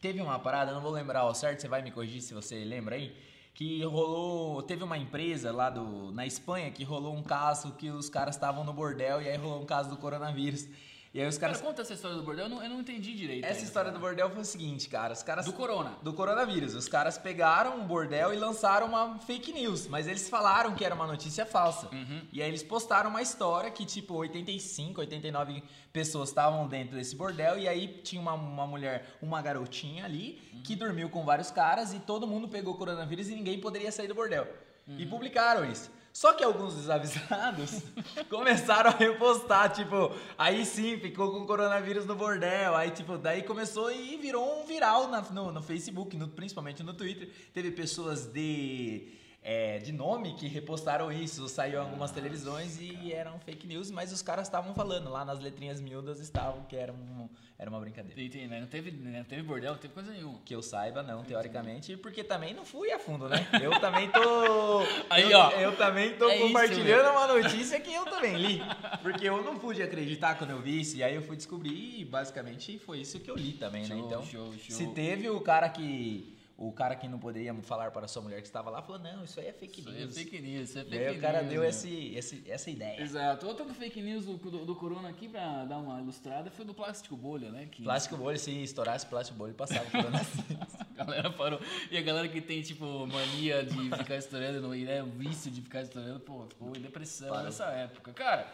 teve 0.01 0.21
uma 0.21 0.39
parada, 0.39 0.73
não 0.73 0.81
vou 0.81 0.91
lembrar 0.91 1.21
ao 1.21 1.35
certo, 1.35 1.61
você 1.61 1.69
vai 1.69 1.81
me 1.81 1.93
corrigir 1.93 2.21
se 2.23 2.35
você 2.35 2.65
lembra 2.65 2.97
aí, 2.97 3.17
que 3.57 3.83
rolou, 3.85 4.63
teve 4.63 4.85
uma 4.85 4.99
empresa 4.99 5.51
lá 5.51 5.71
do, 5.71 6.13
na 6.13 6.27
Espanha 6.27 6.71
que 6.71 6.85
rolou 6.85 7.17
um 7.17 7.23
caso 7.23 7.73
que 7.73 7.89
os 7.89 8.11
caras 8.11 8.35
estavam 8.35 8.63
no 8.65 8.73
bordel 8.73 9.23
e 9.23 9.29
aí 9.31 9.37
rolou 9.39 9.63
um 9.63 9.65
caso 9.65 9.89
do 9.89 9.97
coronavírus. 9.97 10.69
E 11.17 11.23
aí 11.23 11.27
os 11.27 11.39
Cara, 11.39 11.55
caras... 11.55 11.67
conta 11.67 11.81
essa 11.81 11.95
história 11.95 12.15
do 12.15 12.23
bordel, 12.23 12.45
eu 12.45 12.51
não, 12.51 12.63
eu 12.63 12.69
não 12.69 12.81
entendi 12.81 13.15
direito. 13.15 13.43
Essa 13.43 13.55
ainda, 13.55 13.65
história 13.65 13.91
do 13.91 13.95
cara. 13.95 14.07
bordel 14.07 14.31
foi 14.33 14.43
o 14.43 14.45
seguinte, 14.45 14.87
cara, 14.87 15.15
os 15.15 15.23
caras... 15.23 15.47
Do 15.47 15.53
corona. 15.55 15.97
do 16.03 16.13
coronavírus. 16.13 16.75
Os 16.75 16.89
caras 16.89 17.17
pegaram 17.17 17.81
um 17.81 17.87
bordel 17.87 18.35
e 18.35 18.37
lançaram 18.37 18.89
uma 18.89 19.19
fake 19.21 19.51
news, 19.51 19.89
mas 19.89 20.07
eles 20.07 20.29
falaram 20.29 20.75
que 20.75 20.85
era 20.85 20.95
uma 20.95 21.07
notícia 21.07 21.47
falsa. 21.47 21.89
Uhum. 21.91 22.21
E 22.31 22.43
aí 22.43 22.49
eles 22.51 22.63
postaram 22.63 23.09
uma 23.09 23.23
história 23.23 23.71
que, 23.71 23.87
tipo, 23.87 24.13
85, 24.13 25.01
89 25.01 25.63
pessoas 25.91 26.29
estavam 26.29 26.69
dentro 26.69 26.97
desse 26.97 27.17
bordel 27.17 27.59
e 27.59 27.67
aí 27.67 27.89
tinha 28.05 28.21
uma, 28.21 28.35
uma 28.35 28.67
mulher, 28.67 29.17
uma 29.23 29.41
garotinha 29.41 30.05
ali, 30.05 30.35
que 30.65 30.77
dormiu 30.77 31.09
com 31.09 31.25
vários 31.25 31.51
caras 31.51 31.95
e 31.95 31.99
todo 31.99 32.27
mundo 32.27 32.47
pegou 32.47 32.75
coronavírus 32.75 33.31
e 33.31 33.35
ninguém 33.35 33.59
poderia 33.59 33.91
sair 33.91 34.07
do 34.07 34.15
bordel. 34.15 34.47
E 34.87 35.07
publicaram 35.07 35.65
isso. 35.65 35.91
Só 36.17 36.33
que 36.33 36.43
alguns 36.43 36.75
desavisados 36.75 37.83
começaram 38.31 38.89
a 38.89 38.95
repostar, 38.95 39.71
tipo, 39.71 40.11
aí 40.39 40.65
sim, 40.65 40.99
ficou 40.99 41.31
com 41.31 41.45
coronavírus 41.47 42.07
no 42.07 42.15
bordel, 42.17 42.75
aí 42.75 42.91
tipo, 42.91 43.19
daí 43.19 43.43
começou 43.43 43.93
e 43.93 44.17
virou 44.17 44.63
um 44.63 44.65
viral 44.65 45.09
na- 45.09 45.21
no, 45.21 45.53
no 45.53 45.63
Facebook, 45.63 46.17
no- 46.17 46.29
principalmente 46.29 46.83
no 46.83 46.95
Twitter. 46.95 47.29
Teve 47.53 47.71
pessoas 47.71 48.25
de, 48.25 49.09
é, 49.49 49.79
de 49.79 49.93
nome 49.93 50.35
que 50.35 50.49
repostaram 50.49 51.13
isso, 51.13 51.49
saiu 51.49 51.75
em 51.75 51.85
algumas 51.85 52.11
televisões 52.11 52.81
e 52.81 53.13
eram 53.13 53.39
fake 53.39 53.65
news, 53.65 53.93
mas 53.93 54.11
os 54.11 54.21
caras 54.21 54.49
estavam 54.49 54.75
falando, 54.75 55.09
lá 55.09 55.25
nas 55.25 55.39
letrinhas 55.39 55.81
miúdas 55.81 56.19
estavam 56.19 56.65
que 56.65 56.75
era, 56.75 56.93
um, 56.93 57.29
era 57.57 57.71
uma 57.71 57.79
brincadeira. 57.79 58.21
Entendi, 58.21 58.49
né? 58.49 58.59
Não 58.59 58.67
teve, 58.67 58.91
né? 58.91 59.19
não 59.19 59.25
teve 59.25 59.43
bordel, 59.45 59.71
não 59.75 59.79
teve 59.79 59.95
coisa 59.95 60.11
nenhuma. 60.11 60.41
Que 60.45 60.53
eu 60.53 60.61
saiba, 60.63 61.01
não, 61.01 61.23
teoricamente, 61.23 61.97
porque 61.97 62.25
também 62.25 62.55
não 62.55 62.65
fui 62.65 62.91
a 62.91 62.99
fundo, 62.99 63.29
né? 63.29 63.47
Eu 63.63 63.79
também 63.79 64.11
tô. 64.11 64.81
Aí, 65.09 65.31
eu, 65.31 65.39
ó. 65.39 65.51
Eu 65.53 65.77
também 65.77 66.17
tô 66.17 66.29
É 66.29 66.39
isso, 66.39 66.47
compartilhando 66.49 67.11
uma 67.13 67.27
notícia 67.41 67.79
que 67.79 67.95
eu 67.95 68.05
também 68.05 68.35
li. 68.37 68.63
Porque 69.01 69.29
eu 69.29 69.45
não 69.45 69.57
pude 69.57 69.81
acreditar 69.81 70.35
quando 70.37 70.51
eu 70.51 70.61
vi 70.61 70.81
isso. 70.81 70.97
E 70.97 71.05
aí 71.05 71.15
eu 71.15 71.23
fui 71.23 71.37
descobrir 71.37 72.01
e 72.01 72.05
basicamente 72.05 72.81
foi 72.81 72.99
isso 72.99 73.21
que 73.21 73.31
eu 73.31 73.37
li 73.37 73.53
também, 73.53 73.83
né? 73.83 73.95
Show, 73.95 73.99
Então, 74.07 74.23
show, 74.25 74.53
show. 74.55 74.77
se 74.77 74.89
teve 74.89 75.31
o 75.31 75.41
cara 75.41 75.69
que. 75.69 76.36
O 76.59 76.73
cara 76.73 76.97
que 76.97 77.07
não 77.07 77.19
poderia 77.19 77.53
falar 77.57 77.91
para 77.91 78.09
sua 78.09 78.23
mulher 78.23 78.41
que 78.41 78.47
estava 78.47 78.71
lá 78.71 78.81
falou: 78.81 78.99
não, 78.99 79.23
isso 79.25 79.39
aí 79.39 79.49
é 79.49 79.53
fake 79.53 79.81
Isso 79.81 79.91
aí 79.91 79.99
news. 79.99 80.17
é 80.17 80.21
fake 80.21 80.41
news, 80.41 80.69
isso 80.71 80.79
é 80.79 80.83
E 80.83 80.85
fake 80.87 81.05
aí 81.05 81.19
o 81.19 81.21
cara 81.21 81.43
deu 81.43 81.61
né? 81.61 81.69
esse, 81.69 82.15
esse, 82.15 82.43
essa 82.51 82.71
ideia. 82.71 82.99
Exato. 83.03 83.47
Outra 83.47 83.67
do 83.67 83.75
fake 83.75 84.01
news 84.01 84.25
do, 84.25 84.39
do, 84.39 84.65
do 84.65 84.75
Corona 84.75 85.11
aqui, 85.11 85.29
pra 85.29 85.67
dar 85.67 85.77
uma 85.77 86.01
ilustrada, 86.01 86.51
foi 86.51 86.65
do 86.65 86.73
plástico 86.73 87.15
bolha, 87.15 87.51
né? 87.51 87.69
Que 87.71 87.83
Plástico 87.83 88.17
bolho, 88.17 88.39
se 88.39 88.51
estourasse 88.63 89.05
plástico 89.05 89.37
bolho, 89.37 89.53
passava 89.53 89.83
assim. 90.19 90.57
a 90.99 91.05
galera 91.05 91.31
parou. 91.31 91.61
E 91.91 91.99
a 91.99 92.01
galera 92.03 92.27
que 92.27 92.41
tem, 92.41 92.63
tipo, 92.63 93.07
mania 93.07 93.63
de 93.63 93.91
ficar 93.99 94.17
estourando, 94.17 94.63
no- 94.63 94.75
né? 94.75 95.03
O 95.03 95.07
vício 95.11 95.51
de 95.51 95.61
ficar 95.61 95.83
estourando, 95.83 96.21
pô, 96.21 96.47
ficou 96.49 96.69
em 96.75 96.81
depressão 96.81 97.29
Parou. 97.29 97.45
nessa 97.45 97.67
época. 97.67 98.15
Cara, 98.15 98.51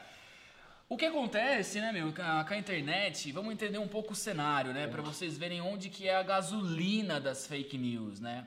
o 0.92 0.96
que 0.96 1.06
acontece, 1.06 1.80
né, 1.80 1.90
meu, 1.92 2.12
com 2.12 2.22
a, 2.22 2.44
com 2.44 2.54
a 2.54 2.56
internet, 2.58 3.30
vamos 3.32 3.52
entender 3.52 3.78
um 3.78 3.88
pouco 3.88 4.12
o 4.12 4.16
cenário, 4.16 4.72
né? 4.72 4.86
Pra 4.86 5.00
vocês 5.02 5.38
verem 5.38 5.60
onde 5.60 5.88
que 5.88 6.08
é 6.08 6.14
a 6.16 6.22
gasolina 6.22 7.20
das 7.20 7.46
fake 7.46 7.78
news, 7.78 8.20
né? 8.20 8.46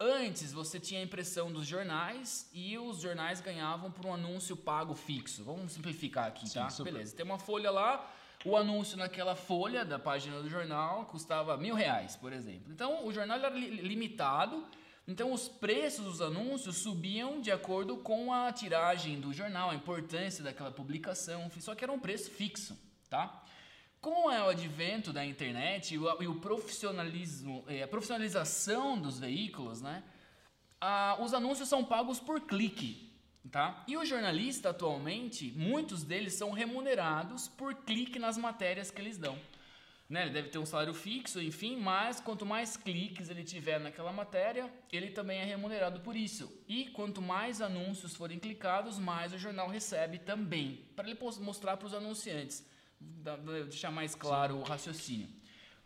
Antes 0.00 0.52
você 0.52 0.80
tinha 0.80 1.00
a 1.00 1.04
impressão 1.04 1.52
dos 1.52 1.66
jornais 1.66 2.50
e 2.52 2.76
os 2.76 3.00
jornais 3.00 3.40
ganhavam 3.40 3.90
por 3.90 4.04
um 4.06 4.12
anúncio 4.12 4.56
pago 4.56 4.94
fixo. 4.94 5.44
Vamos 5.44 5.72
simplificar 5.72 6.26
aqui, 6.26 6.44
tá? 6.52 6.66
Beleza. 6.84 7.16
Tem 7.16 7.24
uma 7.24 7.38
folha 7.38 7.70
lá, 7.70 8.12
o 8.44 8.56
anúncio 8.56 8.96
naquela 8.98 9.36
folha 9.36 9.84
da 9.84 9.98
página 9.98 10.40
do 10.42 10.50
jornal 10.50 11.04
custava 11.06 11.56
mil 11.56 11.74
reais, 11.76 12.16
por 12.16 12.32
exemplo. 12.32 12.72
Então 12.72 13.06
o 13.06 13.12
jornal 13.12 13.38
era 13.38 13.48
li- 13.50 13.70
limitado, 13.80 14.66
então 15.06 15.32
os 15.32 15.48
preços 15.48 16.04
dos 16.04 16.20
anúncios 16.22 16.78
subiam 16.78 17.40
de 17.40 17.52
acordo 17.52 17.98
com 17.98 18.32
a 18.32 18.50
tiragem 18.52 19.20
do 19.20 19.32
jornal, 19.32 19.70
a 19.70 19.74
importância 19.74 20.42
daquela 20.42 20.70
publicação, 20.70 21.50
só 21.60 21.74
que 21.74 21.84
era 21.84 21.92
um 21.92 21.98
preço 21.98 22.30
fixo, 22.30 22.78
tá? 23.10 23.42
Com 24.00 24.26
o 24.26 24.28
advento 24.28 25.12
da 25.12 25.24
internet 25.24 25.94
e 25.94 25.98
o, 25.98 26.34
profissionalismo, 26.40 27.64
eh, 27.68 27.82
a 27.82 27.88
profissionalização 27.88 28.98
dos 28.98 29.18
veículos, 29.18 29.80
né? 29.80 30.02
os 31.20 31.32
anúncios 31.32 31.68
são 31.68 31.82
pagos 31.82 32.20
por 32.20 32.42
clique, 32.42 33.10
tá? 33.50 33.82
E 33.86 33.96
o 33.96 34.04
jornalista 34.04 34.70
atualmente, 34.70 35.52
muitos 35.56 36.02
deles 36.02 36.34
são 36.34 36.50
remunerados 36.50 37.48
por 37.48 37.74
clique 37.74 38.18
nas 38.18 38.36
matérias 38.36 38.90
que 38.90 39.00
eles 39.00 39.16
dão. 39.16 39.38
Né? 40.08 40.22
Ele 40.22 40.30
deve 40.30 40.48
ter 40.48 40.58
um 40.58 40.66
salário 40.66 40.92
fixo, 40.92 41.40
enfim, 41.40 41.76
mas 41.76 42.20
quanto 42.20 42.44
mais 42.44 42.76
cliques 42.76 43.30
ele 43.30 43.42
tiver 43.42 43.80
naquela 43.80 44.12
matéria, 44.12 44.70
ele 44.92 45.10
também 45.10 45.40
é 45.40 45.44
remunerado 45.44 46.00
por 46.00 46.14
isso. 46.14 46.62
E 46.68 46.86
quanto 46.90 47.22
mais 47.22 47.60
anúncios 47.60 48.14
forem 48.14 48.38
clicados, 48.38 48.98
mais 48.98 49.32
o 49.32 49.38
jornal 49.38 49.68
recebe 49.68 50.18
também, 50.18 50.86
para 50.94 51.08
ele 51.08 51.18
mostrar 51.40 51.76
para 51.76 51.86
os 51.86 51.94
anunciantes, 51.94 52.66
deixar 53.66 53.90
mais 53.90 54.14
claro 54.14 54.56
o 54.56 54.62
raciocínio. 54.62 55.28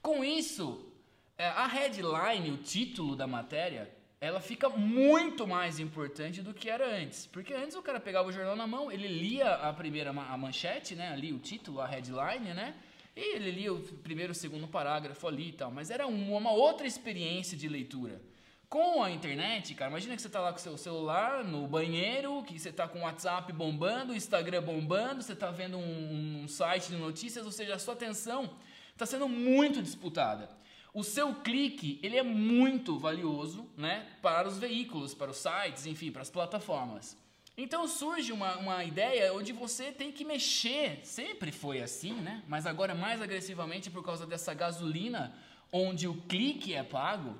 Com 0.02 0.24
isso, 0.24 0.92
é, 1.36 1.46
a 1.46 1.66
headline, 1.66 2.50
o 2.50 2.56
título 2.56 3.14
da 3.14 3.26
matéria, 3.26 3.96
ela 4.20 4.40
fica 4.40 4.68
muito 4.68 5.46
mais 5.46 5.78
importante 5.78 6.42
do 6.42 6.52
que 6.52 6.68
era 6.68 6.88
antes. 7.00 7.26
Porque 7.26 7.54
antes 7.54 7.76
o 7.76 7.82
cara 7.82 8.00
pegava 8.00 8.28
o 8.28 8.32
jornal 8.32 8.56
na 8.56 8.66
mão, 8.66 8.90
ele 8.90 9.06
lia 9.06 9.54
a 9.54 9.72
primeira 9.72 10.10
a 10.10 10.36
manchete, 10.36 10.96
né? 10.96 11.12
Ali 11.12 11.32
o 11.32 11.38
título, 11.38 11.80
a 11.80 11.86
headline, 11.86 12.52
né? 12.52 12.74
E 13.20 13.34
ele 13.34 13.50
lia 13.50 13.72
o 13.72 13.80
primeiro, 13.80 14.30
o 14.30 14.34
segundo 14.34 14.68
parágrafo 14.68 15.26
ali 15.26 15.48
e 15.48 15.52
tal. 15.52 15.72
Mas 15.72 15.90
era 15.90 16.06
um- 16.06 16.36
uma 16.36 16.52
outra 16.52 16.86
experiência 16.86 17.56
de 17.58 17.68
leitura. 17.68 18.22
Com 18.68 19.02
a 19.02 19.10
internet, 19.10 19.74
cara, 19.74 19.90
imagina 19.90 20.14
que 20.14 20.22
você 20.22 20.28
tá 20.28 20.40
lá 20.40 20.52
com 20.52 20.58
seu 20.58 20.76
celular 20.76 21.42
no 21.42 21.66
banheiro, 21.66 22.44
que 22.44 22.56
você 22.58 22.70
tá 22.70 22.86
com 22.86 22.98
o 23.00 23.02
WhatsApp 23.02 23.50
bombando, 23.52 24.12
o 24.12 24.16
Instagram 24.16 24.62
bombando, 24.62 25.22
você 25.22 25.34
tá 25.34 25.50
vendo 25.50 25.78
um, 25.78 26.42
um 26.44 26.46
site 26.48 26.90
de 26.90 26.96
notícias, 26.96 27.44
ou 27.44 27.50
seja, 27.50 27.74
a 27.74 27.78
sua 27.78 27.94
atenção 27.94 28.50
está 28.92 29.04
sendo 29.06 29.26
muito 29.28 29.82
disputada. 29.82 30.48
O 30.94 31.02
seu 31.02 31.34
clique, 31.36 31.98
ele 32.02 32.16
é 32.18 32.22
muito 32.22 32.98
valioso, 32.98 33.68
né, 33.76 34.06
para 34.22 34.46
os 34.46 34.58
veículos, 34.58 35.14
para 35.14 35.30
os 35.30 35.38
sites, 35.38 35.86
enfim, 35.86 36.12
para 36.12 36.22
as 36.22 36.30
plataformas. 36.30 37.16
Então 37.60 37.88
surge 37.88 38.30
uma, 38.32 38.56
uma 38.56 38.84
ideia 38.84 39.34
onde 39.34 39.52
você 39.52 39.90
tem 39.90 40.12
que 40.12 40.24
mexer, 40.24 41.00
sempre 41.02 41.50
foi 41.50 41.82
assim, 41.82 42.12
né, 42.12 42.40
mas 42.46 42.66
agora 42.66 42.94
mais 42.94 43.20
agressivamente 43.20 43.90
por 43.90 44.04
causa 44.04 44.24
dessa 44.24 44.54
gasolina, 44.54 45.34
onde 45.72 46.06
o 46.06 46.14
clique 46.22 46.72
é 46.72 46.84
pago, 46.84 47.36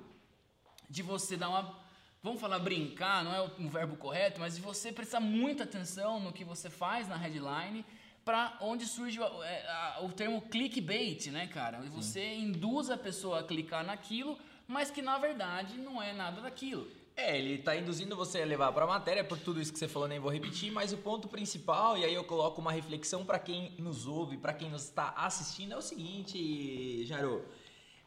de 0.89 1.01
você 1.01 1.37
dar 1.37 1.47
uma. 1.47 1.79
Vamos 2.21 2.41
falar 2.41 2.59
brincar, 2.59 3.23
não 3.23 3.33
é 3.33 3.39
o 3.39 3.49
um 3.59 3.69
verbo 3.69 3.95
correto, 3.95 4.41
mas 4.41 4.55
de 4.55 4.61
você 4.61 4.91
prestar 4.91 5.21
muita 5.21 5.63
atenção 5.63 6.19
no 6.19 6.33
que 6.33 6.43
você 6.43 6.69
faz 6.69 7.07
na 7.07 7.15
headline 7.15 7.85
para 8.25 8.57
onde 8.59 8.85
surge 8.85 9.21
o, 9.21 9.43
é, 9.43 9.65
a, 9.69 9.99
o 10.01 10.11
termo 10.11 10.41
clickbait, 10.41 11.27
né, 11.27 11.47
cara? 11.47 11.79
Você 11.91 12.35
induz 12.35 12.89
a 12.89 12.97
pessoa 12.97 13.39
a 13.39 13.43
clicar 13.43 13.85
naquilo, 13.85 14.37
mas 14.67 14.91
que 14.91 15.01
na 15.01 15.17
verdade 15.17 15.77
não 15.77 16.03
é 16.03 16.11
nada 16.11 16.41
daquilo. 16.41 16.91
É, 17.21 17.37
ele 17.37 17.55
está 17.55 17.75
induzindo 17.75 18.15
você 18.15 18.41
a 18.41 18.45
levar 18.45 18.71
para 18.71 18.85
a 18.85 18.87
matéria, 18.87 19.23
por 19.25 19.37
tudo 19.37 19.59
isso 19.61 19.73
que 19.73 19.77
você 19.79 19.87
falou, 19.89 20.07
nem 20.07 20.19
vou 20.19 20.31
repetir, 20.31 20.71
mas 20.71 20.93
o 20.93 20.97
ponto 20.97 21.27
principal, 21.27 21.97
e 21.97 22.05
aí 22.05 22.13
eu 22.13 22.23
coloco 22.23 22.61
uma 22.61 22.71
reflexão 22.71 23.25
para 23.25 23.37
quem 23.37 23.73
nos 23.77 24.07
ouve, 24.07 24.37
para 24.37 24.53
quem 24.53 24.69
nos 24.69 24.83
está 24.85 25.09
assistindo, 25.17 25.73
é 25.73 25.77
o 25.77 25.81
seguinte, 25.81 27.05
Jaro. 27.05 27.43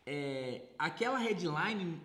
É, 0.07 0.62
aquela 0.78 1.19
headline, 1.19 2.00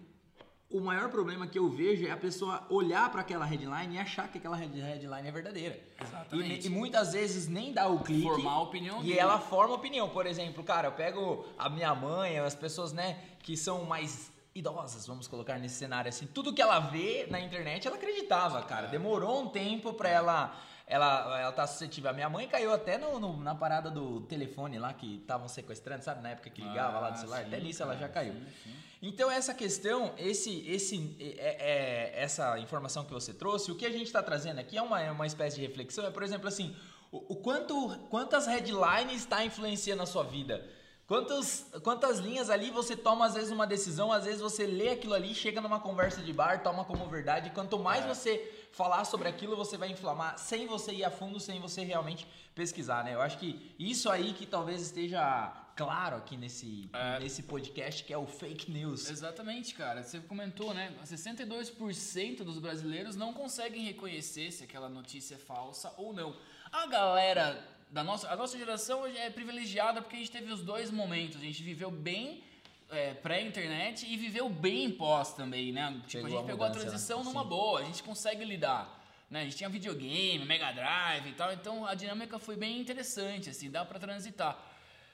o 0.70 0.82
maior 0.82 1.10
problema 1.10 1.48
que 1.48 1.58
eu 1.58 1.70
vejo 1.70 2.06
é 2.06 2.12
a 2.12 2.18
pessoa 2.18 2.66
olhar 2.70 3.10
para 3.10 3.22
aquela 3.22 3.46
headline 3.46 3.96
e 3.96 4.00
achar 4.00 4.28
que 4.30 4.38
aquela 4.38 4.58
headline 4.58 5.28
é 5.28 5.32
verdadeira. 5.32 5.80
Exatamente. 6.00 6.68
E, 6.68 6.70
e 6.70 6.70
muitas 6.70 7.14
vezes 7.14 7.48
nem 7.48 7.72
dá 7.72 7.88
o 7.88 8.04
clique. 8.04 8.24
Formar 8.24 8.52
a 8.52 8.62
opinião 8.62 9.00
E 9.00 9.08
dele. 9.08 9.20
ela 9.20 9.40
forma 9.40 9.74
opinião. 9.76 10.10
Por 10.10 10.26
exemplo, 10.28 10.62
cara, 10.64 10.90
eu 10.90 10.92
pego 10.92 11.46
a 11.58 11.70
minha 11.70 11.96
mãe, 11.96 12.38
as 12.38 12.54
pessoas, 12.54 12.92
né, 12.92 13.18
que 13.42 13.56
são 13.56 13.86
mais 13.86 14.30
idosas, 14.58 15.06
vamos 15.08 15.28
colocar 15.28 15.58
nesse 15.60 15.76
cenário 15.76 16.10
assim. 16.10 16.26
Tudo 16.28 16.54
que 16.54 16.62
ela 16.62 16.80
vê 16.80 17.28
na 17.30 17.40
internet, 17.40 17.88
ela 17.88 17.98
acreditava, 17.98 18.62
cara. 18.64 18.88
Demorou 18.88 19.42
um 19.44 19.50
tempo 19.50 19.94
pra 19.94 20.10
ela 20.10 20.56
ela, 20.90 21.38
ela 21.42 21.52
tá 21.52 21.68
suscetível. 21.68 22.10
A 22.10 22.14
minha 22.14 22.30
mãe 22.30 22.48
caiu 22.48 22.74
até 22.74 22.98
no, 22.98 23.20
no- 23.20 23.36
na 23.44 23.54
parada 23.54 23.92
do 23.92 24.22
telefone 24.22 24.80
lá 24.80 24.94
que 24.94 25.18
estavam 25.18 25.50
sequestrando, 25.50 26.02
sabe? 26.02 26.24
Na 26.24 26.30
época 26.30 26.50
que 26.50 26.62
ligava 26.62 26.98
lá 27.00 27.10
do 27.10 27.16
Ah, 27.16 27.18
celular. 27.18 27.42
sim, 27.42 27.48
até 27.48 27.60
nisso 27.60 27.84
ela 27.84 27.94
já 27.96 28.08
cara, 28.08 28.14
caiu. 28.28 28.34
sim, 28.34 28.46
sim. 28.64 28.76
Então 29.02 29.30
essa 29.30 29.54
questão, 29.54 30.14
esse, 30.18 30.66
esse, 30.66 31.14
é, 31.20 32.14
é- 32.16 32.24
essa 32.24 32.58
informação 32.60 33.04
que 33.04 33.12
você 33.12 33.34
trouxe, 33.34 33.70
o 33.70 33.76
que 33.76 33.86
a 33.86 33.92
gente 33.92 34.06
está 34.08 34.24
trazendo 34.24 34.60
aqui 34.60 34.78
é 34.78 34.82
uma, 34.82 35.02
é 35.02 35.12
uma 35.12 35.28
espécie 35.28 35.58
de 35.58 35.62
reflexão. 35.62 36.06
É, 36.06 36.10
por 36.10 36.24
exemplo, 36.24 36.48
assim, 36.48 36.74
o, 37.12 37.34
o 37.34 37.36
quanto, 37.36 37.90
quantas 38.10 38.48
headlines 38.48 39.18
está 39.24 39.44
influenciando 39.44 40.04
a 40.04 40.06
sua 40.06 40.24
vida? 40.24 40.66
Quantas, 41.08 41.66
quantas 41.84 42.20
linhas 42.20 42.50
ali 42.50 42.70
você 42.70 42.94
toma, 42.96 43.26
às 43.28 43.34
vezes, 43.34 43.50
uma 43.50 43.66
decisão, 43.66 44.12
às 44.12 44.26
vezes 44.26 44.42
você 44.42 44.66
lê 44.68 44.90
aquilo 44.90 45.14
ali, 45.14 45.34
chega 45.34 45.62
numa 45.62 45.80
conversa 45.80 46.22
de 46.22 46.34
bar, 46.34 46.62
toma 46.62 46.84
como 46.84 47.08
verdade. 47.08 47.50
Quanto 47.52 47.80
mais 47.80 48.04
É. 48.04 48.08
você 48.14 48.68
falar 48.74 49.06
sobre 49.06 49.30
aquilo, 49.30 49.56
você 49.56 49.78
vai 49.78 49.90
inflamar 49.90 50.38
sem 50.38 50.68
você 50.68 50.92
ir 50.92 51.06
a 51.06 51.10
fundo, 51.10 51.40
sem 51.40 51.62
você 51.62 51.82
realmente 51.82 52.28
pesquisar, 52.54 53.06
né? 53.06 53.14
Eu 53.16 53.22
acho 53.22 53.38
que 53.38 53.74
isso 53.80 54.10
aí 54.10 54.34
que 54.34 54.46
talvez 54.46 54.82
esteja 54.82 55.54
claro 55.78 56.18
aqui 56.18 56.36
nesse, 56.36 56.90
É. 56.92 57.20
nesse 57.20 57.44
podcast, 57.44 58.04
que 58.04 58.12
é 58.12 58.18
o 58.18 58.26
fake 58.28 58.70
news. 58.70 59.10
Exatamente, 59.10 59.76
cara. 59.76 60.04
Você 60.04 60.20
comentou, 60.20 60.74
né? 60.74 60.94
62% 61.06 62.44
dos 62.44 62.60
brasileiros 62.60 63.16
não 63.16 63.32
conseguem 63.34 63.84
reconhecer 63.86 64.52
se 64.52 64.66
aquela 64.66 64.90
notícia 64.90 65.36
é 65.36 65.38
falsa 65.38 65.94
ou 65.98 66.12
não. 66.12 66.36
A 66.70 66.86
galera 66.88 67.64
da 67.90 68.04
nossa, 68.04 68.30
a 68.30 68.36
nossa 68.36 68.58
geração 68.58 69.06
é 69.06 69.30
privilegiada 69.30 70.02
porque 70.02 70.16
a 70.16 70.20
gente 70.20 70.32
teve 70.32 70.52
os 70.52 70.62
dois 70.62 70.92
momentos. 70.92 71.38
A 71.38 71.44
gente 71.44 71.64
viveu 71.64 71.90
bem 71.90 72.44
é, 72.90 73.14
pré-internet 73.14 74.06
e 74.06 74.18
viveu 74.18 74.50
bem 74.50 74.92
pós 74.92 75.34
também, 75.34 75.72
né? 75.72 76.02
Tipo, 76.08 76.24
Pegou 76.24 76.26
a 76.26 76.30
gente 76.30 76.40
a 76.40 76.44
pegou 76.44 76.66
a 76.66 76.70
mudança, 76.70 76.86
né? 76.86 76.92
transição 76.92 77.24
numa 77.24 77.44
Sim. 77.44 77.50
boa, 77.50 77.80
a 77.80 77.84
gente 77.84 78.04
consegue 78.04 78.44
lidar. 78.44 78.98
Né? 79.30 79.42
A 79.42 79.44
gente 79.44 79.58
tinha 79.58 79.70
videogame, 79.70 80.46
Mega 80.46 80.72
Drive 80.72 81.30
e 81.30 81.34
tal, 81.34 81.52
então 81.52 81.86
a 81.86 81.94
dinâmica 81.94 82.40
foi 82.40 82.56
bem 82.56 82.80
interessante, 82.80 83.50
assim, 83.50 83.70
dá 83.70 83.84
pra 83.84 84.00
transitar. 84.00 84.58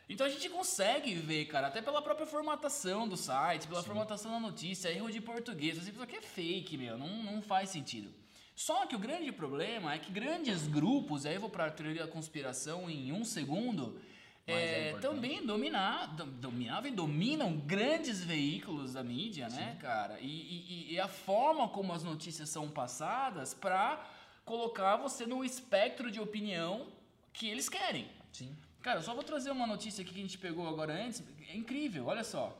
Então 0.07 0.27
a 0.27 0.29
gente 0.29 0.49
consegue 0.49 1.15
ver, 1.15 1.45
cara, 1.45 1.67
até 1.67 1.81
pela 1.81 2.01
própria 2.01 2.27
formatação 2.27 3.07
do 3.07 3.15
site, 3.15 3.67
pela 3.67 3.81
formatação 3.81 4.31
da 4.31 4.39
notícia, 4.39 4.89
erro 4.89 5.09
de 5.09 5.21
português. 5.21 5.77
Você 5.77 5.91
pensa 5.91 6.05
que 6.05 6.15
é 6.17 6.21
fake, 6.21 6.77
meu, 6.77 6.97
não, 6.97 7.07
não 7.23 7.41
faz 7.41 7.69
sentido. 7.69 8.13
Só 8.55 8.85
que 8.85 8.95
o 8.95 8.99
grande 8.99 9.31
problema 9.31 9.93
é 9.93 9.99
que 9.99 10.11
grandes 10.11 10.67
grupos, 10.67 11.25
aí 11.25 11.35
eu 11.35 11.41
vou 11.41 11.49
pra 11.49 11.69
teoria 11.71 12.05
da 12.05 12.11
conspiração 12.11 12.89
em 12.89 13.11
um 13.11 13.25
segundo, 13.25 13.99
é 14.45 14.89
é, 14.89 14.93
também 14.99 15.45
dominar, 15.45 16.15
dom- 16.15 16.27
dominavam 16.27 16.87
e 16.87 16.91
dominam 16.91 17.57
grandes 17.57 18.23
veículos 18.23 18.93
da 18.93 19.03
mídia, 19.03 19.47
né, 19.49 19.77
cara? 19.81 20.19
E, 20.19 20.27
e- 20.27 20.93
e 20.93 20.99
a 20.99 21.07
forma 21.07 21.67
como 21.69 21.93
as 21.93 22.03
notícias 22.03 22.49
são 22.49 22.69
passadas 22.69 23.53
pra 23.53 24.05
colocar 24.45 24.97
você 24.97 25.25
no 25.25 25.43
espectro 25.43 26.11
de 26.11 26.19
opinião 26.19 26.87
que 27.31 27.47
eles 27.47 27.69
querem. 27.69 28.07
Sim. 28.31 28.55
Cara, 28.81 28.99
eu 28.99 29.03
só 29.03 29.13
vou 29.15 29.23
trazer 29.23 29.49
uma 29.49 29.65
notícia 29.65 30.01
aqui 30.03 30.13
que 30.13 30.19
a 30.19 30.23
gente 30.23 30.37
pegou 30.37 30.67
agora 30.67 30.93
antes. 30.93 31.23
É 31.49 31.55
incrível, 31.55 32.05
olha 32.07 32.23
só. 32.23 32.55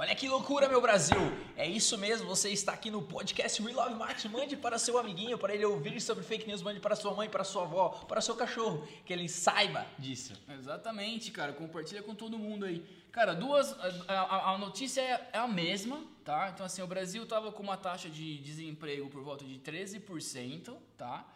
Olha 0.00 0.14
que 0.14 0.28
loucura, 0.28 0.68
meu 0.68 0.80
Brasil! 0.80 1.18
É 1.56 1.66
isso 1.66 1.98
mesmo, 1.98 2.24
você 2.28 2.50
está 2.50 2.72
aqui 2.72 2.88
no 2.88 3.02
podcast 3.02 3.60
We 3.60 3.72
Love 3.72 3.96
Marte. 3.96 4.28
Mande 4.28 4.56
para 4.56 4.78
seu 4.78 4.96
amiguinho, 4.96 5.36
para 5.36 5.52
ele 5.52 5.64
ouvir 5.64 6.00
sobre 6.00 6.22
fake 6.22 6.46
news. 6.46 6.62
Mande 6.62 6.78
para 6.78 6.94
sua 6.94 7.12
mãe, 7.14 7.28
para 7.28 7.42
sua 7.42 7.62
avó, 7.62 7.88
para 8.06 8.20
seu 8.20 8.36
cachorro, 8.36 8.86
que 9.04 9.12
ele 9.12 9.28
saiba 9.28 9.84
disso. 9.98 10.40
Exatamente, 10.56 11.32
cara. 11.32 11.52
Compartilha 11.52 12.00
com 12.00 12.14
todo 12.14 12.38
mundo 12.38 12.64
aí. 12.64 12.80
Cara, 13.10 13.34
duas. 13.34 13.72
A, 14.08 14.12
a- 14.12 14.54
a 14.54 14.58
notícia 14.58 15.00
é, 15.00 15.30
é 15.32 15.38
a 15.38 15.48
mesma, 15.48 16.00
tá? 16.24 16.48
Então, 16.54 16.64
assim, 16.64 16.80
o 16.80 16.86
Brasil 16.86 17.26
tava 17.26 17.50
com 17.50 17.64
uma 17.64 17.76
taxa 17.76 18.08
de 18.08 18.38
desemprego 18.38 19.10
por 19.10 19.20
volta 19.24 19.44
de 19.44 19.58
13%, 19.58 20.76
tá? 20.96 21.26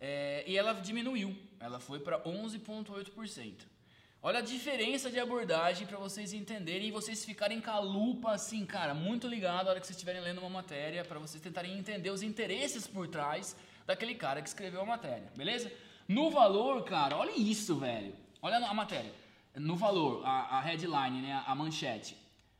É, 0.00 0.42
e 0.46 0.56
ela 0.56 0.72
diminuiu. 0.72 1.36
Ela 1.60 1.78
foi 1.78 1.98
para 2.00 2.18
11,8%. 2.22 3.75
Olha 4.26 4.40
a 4.40 4.42
diferença 4.42 5.08
de 5.08 5.20
abordagem 5.20 5.86
para 5.86 5.98
vocês 5.98 6.32
entenderem 6.32 6.88
e 6.88 6.90
vocês 6.90 7.24
ficarem 7.24 7.60
com 7.60 7.70
a 7.70 7.78
lupa 7.78 8.32
assim, 8.32 8.66
cara, 8.66 8.92
muito 8.92 9.28
ligado 9.28 9.66
na 9.66 9.70
hora 9.70 9.78
que 9.78 9.86
vocês 9.86 9.96
estiverem 9.96 10.20
lendo 10.20 10.40
uma 10.40 10.50
matéria, 10.50 11.04
para 11.04 11.20
vocês 11.20 11.40
tentarem 11.40 11.78
entender 11.78 12.10
os 12.10 12.24
interesses 12.24 12.88
por 12.88 13.06
trás 13.06 13.54
daquele 13.86 14.16
cara 14.16 14.42
que 14.42 14.48
escreveu 14.48 14.80
a 14.80 14.84
matéria, 14.84 15.30
beleza? 15.36 15.70
No 16.08 16.28
valor, 16.28 16.82
cara, 16.82 17.16
olha 17.16 17.38
isso, 17.38 17.76
velho. 17.76 18.14
Olha 18.42 18.56
a 18.56 18.74
matéria. 18.74 19.12
No 19.54 19.76
valor, 19.76 20.26
a, 20.26 20.58
a 20.58 20.60
headline, 20.60 21.22
né, 21.22 21.44
a 21.46 21.54
manchete. 21.54 22.16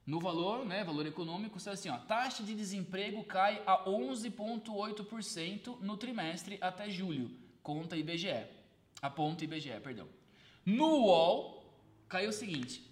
No 0.06 0.20
valor, 0.20 0.64
né, 0.64 0.85
valor 0.85 1.04
econômico, 1.04 1.58
está 1.58 1.73
assim, 1.73 1.88
ó, 1.88 1.99
taxa 1.99 2.44
de 2.44 2.54
desemprego 2.54 3.25
cai 3.25 3.61
a 3.66 3.87
11,8% 3.87 5.80
no 5.80 5.96
trimestre 5.96 6.58
até 6.61 6.88
julho, 6.88 7.28
conta 7.61 7.96
IBGE. 7.96 8.46
Aponta 9.02 9.42
IBGE, 9.42 9.80
perdão. 9.82 10.06
No 10.64 11.06
UOL, 11.06 11.55
caiu 12.08 12.30
o 12.30 12.32
seguinte: 12.32 12.82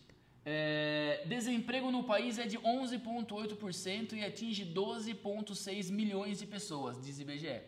é, 0.44 1.22
desemprego 1.26 1.90
no 1.90 2.04
país 2.04 2.38
é 2.38 2.46
de 2.46 2.58
11,8% 2.58 4.12
e 4.14 4.24
atinge 4.24 4.64
12,6 4.66 5.90
milhões 5.90 6.38
de 6.38 6.46
pessoas, 6.46 7.02
diz 7.04 7.18
IBGE. 7.18 7.60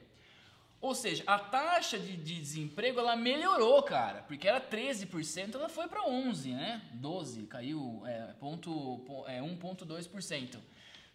Ou 0.78 0.94
seja, 0.94 1.24
a 1.26 1.38
taxa 1.38 1.98
de, 1.98 2.16
de 2.16 2.34
desemprego 2.38 3.00
ela 3.00 3.16
melhorou, 3.16 3.82
cara, 3.82 4.22
porque 4.22 4.46
era 4.46 4.60
13%, 4.60 5.54
ela 5.54 5.68
foi 5.70 5.88
para 5.88 6.06
11, 6.06 6.50
né? 6.52 6.82
12, 6.94 7.44
caiu 7.44 8.02
é, 8.06 8.34
ponto, 8.38 9.02
po- 9.06 9.26
é, 9.26 9.40
1,2%. 9.40 10.58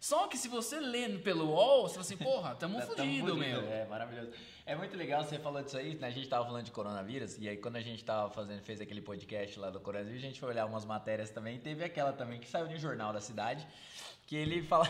Só 0.02 0.26
que 0.26 0.36
se 0.36 0.48
você 0.48 0.80
lê 0.80 1.08
pelo 1.20 1.50
UOL, 1.50 1.82
você 1.82 1.94
fala 1.94 2.00
assim, 2.04 2.16
porra, 2.16 2.54
tamo 2.58 2.76
Tá- 2.80 2.86
fudido, 2.88 3.36
meu. 3.36 3.60
É 3.70 3.86
maravilhoso. 3.86 4.32
É 4.66 4.74
muito 4.74 4.96
legal 4.96 5.22
você 5.22 5.38
falou 5.38 5.62
disso 5.62 5.76
aí, 5.76 5.94
né? 5.94 6.08
A 6.08 6.10
gente 6.10 6.28
tava 6.28 6.44
falando 6.44 6.64
de 6.64 6.72
coronavírus, 6.72 7.38
e 7.38 7.48
aí 7.48 7.56
quando 7.56 7.76
a 7.76 7.80
gente 7.80 8.04
tava 8.04 8.28
fazendo, 8.28 8.60
fez 8.62 8.80
aquele 8.80 9.00
podcast 9.00 9.60
lá 9.60 9.70
do 9.70 9.78
coronavírus, 9.78 10.18
a 10.18 10.26
gente 10.26 10.40
foi 10.40 10.48
olhar 10.48 10.66
umas 10.66 10.84
matérias 10.84 11.30
também, 11.30 11.60
teve 11.60 11.84
aquela 11.84 12.12
também 12.12 12.40
que 12.40 12.48
saiu 12.48 12.68
no 12.68 12.76
jornal 12.78 13.12
da 13.12 13.20
cidade, 13.20 13.64
que 14.26 14.34
ele 14.34 14.60
fala 14.66 14.88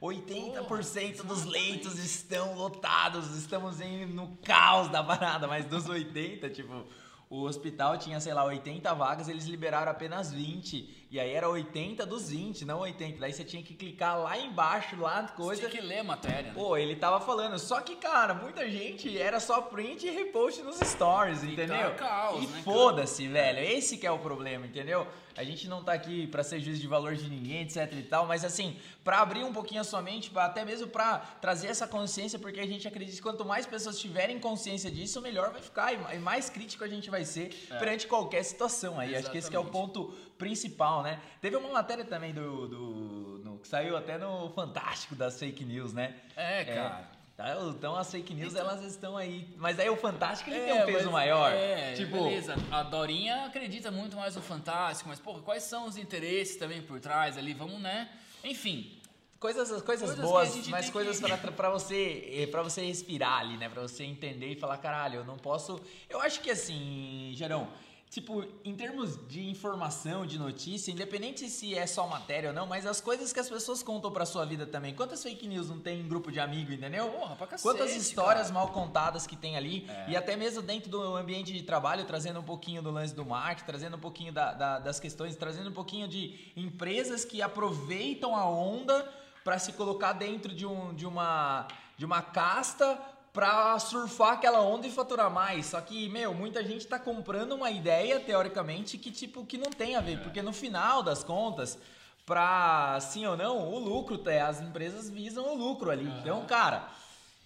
80% 0.00 1.16
Porra, 1.16 1.24
dos 1.24 1.44
leitos 1.44 1.98
estão 1.98 2.54
lotados, 2.54 3.36
estamos 3.36 3.80
em, 3.80 4.06
no 4.06 4.36
caos 4.44 4.88
da 4.88 5.02
parada, 5.02 5.48
mas 5.48 5.64
dos 5.64 5.88
80, 5.88 6.48
tipo, 6.50 6.84
o 7.28 7.42
hospital 7.42 7.98
tinha, 7.98 8.20
sei 8.20 8.34
lá, 8.34 8.44
80 8.44 8.94
vagas, 8.94 9.28
eles 9.28 9.46
liberaram 9.46 9.90
apenas 9.90 10.32
20, 10.32 11.01
e 11.12 11.20
aí 11.20 11.30
era 11.30 11.46
80 11.46 12.06
dos 12.06 12.30
20, 12.30 12.64
não 12.64 12.80
80, 12.80 13.18
daí 13.20 13.32
você 13.34 13.44
tinha 13.44 13.62
que 13.62 13.74
clicar 13.74 14.18
lá 14.18 14.38
embaixo, 14.38 14.96
lá, 14.98 15.24
coisa... 15.36 15.60
Você 15.62 15.68
tinha 15.68 15.82
que 15.82 15.86
ler 15.86 15.98
a 15.98 16.04
matéria, 16.04 16.42
né? 16.44 16.52
Pô, 16.54 16.74
ele 16.74 16.96
tava 16.96 17.20
falando, 17.20 17.58
só 17.58 17.82
que, 17.82 17.96
cara, 17.96 18.32
muita 18.32 18.66
gente 18.70 19.18
era 19.18 19.38
só 19.38 19.60
print 19.60 20.06
e 20.06 20.10
repost 20.10 20.62
nos 20.62 20.78
stories, 20.78 21.44
entendeu? 21.44 21.94
caos, 21.96 22.42
e 22.42 22.46
né, 22.46 22.62
foda-se, 22.64 23.28
velho. 23.28 23.58
Esse 23.60 23.98
que 23.98 24.06
é 24.06 24.10
o 24.10 24.18
problema, 24.18 24.66
entendeu? 24.66 25.06
A 25.36 25.44
gente 25.44 25.66
não 25.68 25.82
tá 25.82 25.92
aqui 25.94 26.26
pra 26.26 26.42
ser 26.42 26.60
juiz 26.60 26.78
de 26.78 26.86
valor 26.86 27.14
de 27.14 27.28
ninguém, 27.28 27.62
etc 27.62 27.90
e 27.92 28.02
tal, 28.02 28.26
mas 28.26 28.44
assim, 28.44 28.76
pra 29.04 29.20
abrir 29.20 29.44
um 29.44 29.52
pouquinho 29.52 29.80
a 29.80 29.84
sua 29.84 30.02
mente, 30.02 30.28
pra- 30.30 30.44
até 30.46 30.62
mesmo 30.64 30.86
pra 30.88 31.18
trazer 31.40 31.68
essa 31.68 31.86
consciência, 31.86 32.38
porque 32.38 32.60
a 32.60 32.66
gente 32.66 32.86
acredita 32.88 33.16
que 33.16 33.22
quanto 33.22 33.42
mais 33.44 33.64
pessoas 33.66 33.98
tiverem 33.98 34.38
consciência 34.38 34.90
disso, 34.90 35.20
melhor 35.22 35.50
vai 35.50 35.60
ficar 35.62 35.92
e 35.92 35.98
e 36.16 36.18
mais 36.18 36.50
crítico 36.50 36.84
a 36.84 36.88
gente 36.88 37.08
vai 37.10 37.24
ser 37.24 37.50
É. 37.70 37.78
perante 37.78 38.06
qualquer 38.06 38.42
situação 38.42 38.98
aí. 39.00 39.14
Acho 39.16 39.30
que 39.30 39.38
esse 39.38 39.48
que 39.48 39.56
é 39.56 39.58
o 39.58 39.62
Exatamente. 39.62 39.92
ponto 39.94 40.14
principal, 40.46 41.02
né? 41.02 41.20
Teve 41.40 41.56
uma 41.56 41.68
matéria 41.70 42.04
também 42.04 42.32
do, 42.34 42.66
do 42.66 43.58
que 43.62 43.68
saiu 43.68 43.96
até 43.96 44.18
no 44.18 44.50
Fantástico 44.50 45.14
das 45.14 45.38
fake 45.38 45.64
news, 45.64 45.92
né? 45.92 46.16
É, 46.36 46.64
cara. 46.64 47.08
Tá, 47.36 47.56
Então 47.70 47.96
as 47.96 48.10
fake 48.10 48.34
news 48.34 48.54
elas 48.56 48.82
estão 48.82 49.16
aí. 49.16 49.48
Mas 49.56 49.78
aí 49.78 49.88
o 49.88 49.96
Fantástico 49.96 50.50
ele 50.50 50.58
É, 50.58 50.64
tem 50.64 50.82
um 50.82 50.86
peso 50.86 51.04
mas- 51.04 51.12
maior. 51.12 51.52
É, 51.52 51.94
tipo, 51.94 52.24
beleza. 52.24 52.56
A 52.72 52.82
Dorinha 52.82 53.44
acredita 53.46 53.90
muito 53.90 54.16
mais 54.16 54.34
no 54.34 54.42
Fantástico, 54.42 55.08
mas, 55.08 55.20
porra, 55.20 55.40
quais 55.42 55.62
são 55.62 55.86
os 55.86 55.96
interesses 55.96 56.56
também 56.56 56.82
por 56.82 56.98
trás 57.00 57.38
ali? 57.38 57.54
Vamos, 57.54 57.80
né? 57.80 58.08
Enfim. 58.42 58.98
Coisas, 59.38 59.68
coisas, 59.82 60.08
Coisas 60.10 60.18
boas, 60.20 60.68
mas 60.68 60.88
coisas 60.90 61.18
que- 61.20 61.36
pra, 61.36 61.50
pra 61.52 61.70
você 61.70 62.48
para 62.50 62.62
você 62.62 62.84
respirar 62.84 63.38
ali, 63.40 63.56
né? 63.56 63.68
Pra 63.68 63.82
você 63.82 64.04
entender 64.04 64.52
e 64.52 64.56
falar, 64.56 64.76
caralho, 64.78 65.16
eu 65.20 65.24
não 65.24 65.36
posso. 65.36 65.80
Eu 66.08 66.20
acho 66.20 66.40
que 66.40 66.50
assim, 66.50 67.32
Gerão, 67.34 67.68
tipo, 68.12 68.44
em 68.62 68.74
termos 68.76 69.18
de 69.26 69.48
informação, 69.48 70.26
de 70.26 70.38
notícia, 70.38 70.92
independente 70.92 71.48
se 71.48 71.74
é 71.74 71.86
só 71.86 72.06
matéria 72.06 72.50
ou 72.50 72.54
não, 72.54 72.66
mas 72.66 72.84
as 72.84 73.00
coisas 73.00 73.32
que 73.32 73.40
as 73.40 73.48
pessoas 73.48 73.82
contam 73.82 74.12
pra 74.12 74.26
sua 74.26 74.44
vida 74.44 74.66
também. 74.66 74.94
Quantas 74.94 75.22
fake 75.22 75.48
news 75.48 75.70
não 75.70 75.80
tem 75.80 76.00
em 76.00 76.06
grupo 76.06 76.30
de 76.30 76.38
amigo, 76.38 76.70
entendeu? 76.74 77.08
Porra, 77.08 77.36
pra 77.36 77.46
cacete, 77.46 77.62
Quantas 77.66 77.96
histórias 77.96 78.48
cara. 78.48 78.52
mal 78.54 78.68
contadas 78.68 79.26
que 79.26 79.34
tem 79.34 79.56
ali, 79.56 79.86
É. 79.88 80.10
e 80.10 80.16
até 80.16 80.36
mesmo 80.36 80.60
dentro 80.60 80.90
do 80.90 81.16
ambiente 81.16 81.54
de 81.54 81.62
trabalho, 81.62 82.04
trazendo 82.04 82.38
um 82.38 82.42
pouquinho 82.42 82.82
do 82.82 82.90
lance 82.90 83.14
do 83.14 83.24
marketing, 83.24 83.64
trazendo 83.66 83.96
um 83.96 84.00
pouquinho 84.00 84.30
da- 84.30 84.52
da- 84.52 84.78
das 84.78 85.00
questões, 85.00 85.34
trazendo 85.34 85.70
um 85.70 85.74
pouquinho 85.74 86.06
de 86.06 86.52
empresas 86.54 87.24
que 87.24 87.40
aproveitam 87.40 88.36
a 88.36 88.46
onda 88.46 89.10
para 89.42 89.58
se 89.58 89.72
colocar 89.72 90.12
dentro 90.12 90.54
de, 90.54 90.66
um, 90.66 90.92
de, 90.94 91.06
uma, 91.06 91.66
de 91.96 92.04
uma 92.04 92.20
casta 92.20 92.94
para 93.32 93.78
surfar 93.78 94.32
aquela 94.32 94.60
onda 94.60 94.86
e 94.86 94.90
faturar 94.90 95.30
mais. 95.30 95.66
Só 95.66 95.80
que, 95.80 96.08
meu, 96.08 96.34
muita 96.34 96.62
gente 96.62 96.86
tá 96.86 96.98
comprando 96.98 97.52
uma 97.52 97.70
ideia, 97.70 98.20
teoricamente, 98.20 98.98
que 98.98 99.10
tipo 99.10 99.46
que 99.46 99.56
não 99.56 99.70
tem 99.70 99.96
a 99.96 100.00
ver, 100.00 100.20
porque 100.22 100.42
no 100.42 100.52
final 100.52 101.02
das 101.02 101.24
contas, 101.24 101.78
pra 102.26 102.98
sim 103.00 103.26
ou 103.26 103.36
não, 103.36 103.72
o 103.72 103.78
lucro, 103.78 104.18
tá- 104.18 104.46
as 104.48 104.60
empresas 104.60 105.08
visam 105.08 105.52
o 105.52 105.56
lucro 105.56 105.90
ali. 105.90 106.06
Então, 106.20 106.44
cara, 106.44 106.88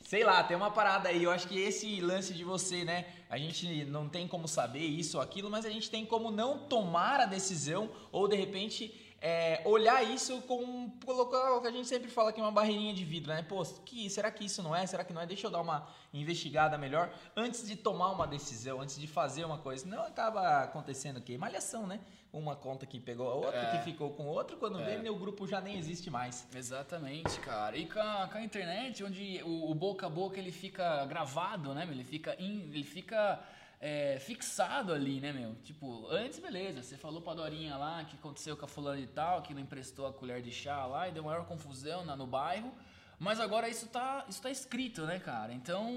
Sei 0.08 0.22
lá, 0.22 0.40
tem 0.44 0.56
uma 0.56 0.70
parada 0.70 1.08
aí. 1.08 1.24
Eu 1.24 1.32
acho 1.32 1.48
que 1.48 1.58
esse 1.58 2.00
lance 2.00 2.32
de 2.32 2.44
você, 2.44 2.84
né? 2.84 3.06
A 3.28 3.36
gente 3.36 3.84
não 3.86 4.08
tem 4.08 4.28
como 4.28 4.46
saber 4.46 4.78
isso 4.86 5.16
ou 5.16 5.22
aquilo, 5.22 5.50
mas 5.50 5.66
a 5.66 5.68
gente 5.70 5.90
tem 5.90 6.06
como 6.06 6.30
não 6.30 6.58
tomar 6.58 7.18
a 7.18 7.26
decisão 7.26 7.90
ou 8.12 8.28
de 8.28 8.36
repente 8.36 8.94
é, 9.28 9.60
olhar 9.64 10.02
isso 10.04 10.40
com. 10.42 10.88
colocar 11.04 11.52
o 11.56 11.60
que 11.60 11.66
a 11.66 11.70
gente 11.72 11.88
sempre 11.88 12.08
fala 12.08 12.32
que 12.32 12.38
é 12.40 12.42
uma 12.44 12.52
barreirinha 12.52 12.94
de 12.94 13.04
vidro, 13.04 13.32
né? 13.34 13.42
Pô, 13.42 13.60
que, 13.84 14.08
será 14.08 14.30
que 14.30 14.44
isso 14.44 14.62
não 14.62 14.74
é? 14.74 14.86
Será 14.86 15.02
que 15.04 15.12
não 15.12 15.20
é? 15.20 15.26
Deixa 15.26 15.46
eu 15.48 15.50
dar 15.50 15.60
uma 15.60 15.88
investigada 16.14 16.78
melhor 16.78 17.10
antes 17.34 17.66
de 17.66 17.74
tomar 17.74 18.10
uma 18.12 18.26
decisão, 18.26 18.80
antes 18.80 18.96
de 18.98 19.06
fazer 19.08 19.44
uma 19.44 19.58
coisa. 19.58 19.84
Não 19.86 20.02
acaba 20.02 20.62
acontecendo 20.62 21.16
o 21.16 21.20
quê? 21.22 21.36
Malhação, 21.36 21.86
né? 21.88 21.98
Uma 22.32 22.54
conta 22.54 22.84
que 22.86 23.00
pegou 23.00 23.28
a 23.30 23.34
outra, 23.34 23.58
É. 23.62 23.70
que 23.72 23.78
ficou 23.84 24.10
com 24.10 24.26
outra, 24.26 24.56
quando 24.56 24.78
vê, 24.84 24.96
meu 24.98 25.16
grupo 25.16 25.46
já 25.46 25.60
nem 25.60 25.76
existe 25.78 26.08
mais. 26.10 26.46
Exatamente, 26.54 27.40
cara. 27.40 27.76
E 27.76 27.86
com 27.86 27.98
a, 27.98 28.28
com 28.30 28.38
a 28.38 28.42
internet, 28.44 29.02
onde 29.02 29.42
o, 29.42 29.70
o 29.70 29.74
boca 29.74 30.06
a 30.06 30.10
boca 30.10 30.38
ele 30.38 30.52
fica 30.52 31.04
gravado, 31.06 31.74
né? 31.74 31.82
Ele 31.90 32.04
fica, 32.04 32.36
in- 32.38 32.70
ele 32.72 32.84
fica 32.84 33.40
é, 33.80 34.18
fixado 34.18 34.92
ali, 34.92 35.20
né, 35.20 35.32
meu? 35.32 35.54
Tipo, 35.62 36.06
antes, 36.10 36.38
beleza, 36.38 36.82
você 36.82 36.96
falou 36.96 37.20
pra 37.20 37.34
Dorinha 37.34 37.76
lá 37.76 38.04
que 38.04 38.16
aconteceu 38.16 38.56
com 38.56 38.64
a 38.64 38.68
fulana 38.68 39.00
e 39.00 39.06
tal, 39.06 39.42
que 39.42 39.52
não 39.54 39.60
emprestou 39.60 40.06
a 40.06 40.12
colher 40.12 40.40
de 40.42 40.50
chá 40.50 40.86
lá 40.86 41.08
e 41.08 41.12
deu 41.12 41.22
maior 41.24 41.44
confusão 41.46 42.04
na- 42.04 42.16
no 42.16 42.26
bairro. 42.26 42.72
Mas 43.18 43.40
agora 43.40 43.66
isso 43.68 43.86
tá, 43.88 44.26
isso 44.28 44.42
tá 44.42 44.50
escrito, 44.50 45.02
né, 45.06 45.18
cara? 45.18 45.52
Então, 45.52 45.88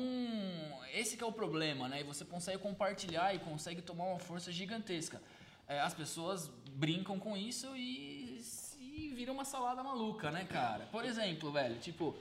esse 0.93 1.21
é 1.21 1.25
o 1.25 1.31
problema, 1.31 1.87
né? 1.87 2.01
E 2.01 2.03
você 2.03 2.23
consegue 2.23 2.57
compartilhar 2.59 3.33
e 3.33 3.39
consegue 3.39 3.81
tomar 3.81 4.05
uma 4.05 4.19
força 4.19 4.51
gigantesca. 4.51 5.21
É, 5.67 5.79
as 5.81 5.93
pessoas 5.93 6.49
brincam 6.71 7.19
com 7.19 7.35
isso 7.37 7.75
e, 7.75 8.41
e 8.79 9.11
vira 9.15 9.31
uma 9.31 9.43
salada 9.45 9.83
maluca, 9.83 10.31
né, 10.31 10.45
cara? 10.45 10.87
Por 10.91 11.03
exemplo, 11.05 11.51
velho, 11.51 11.77
tipo, 11.79 12.15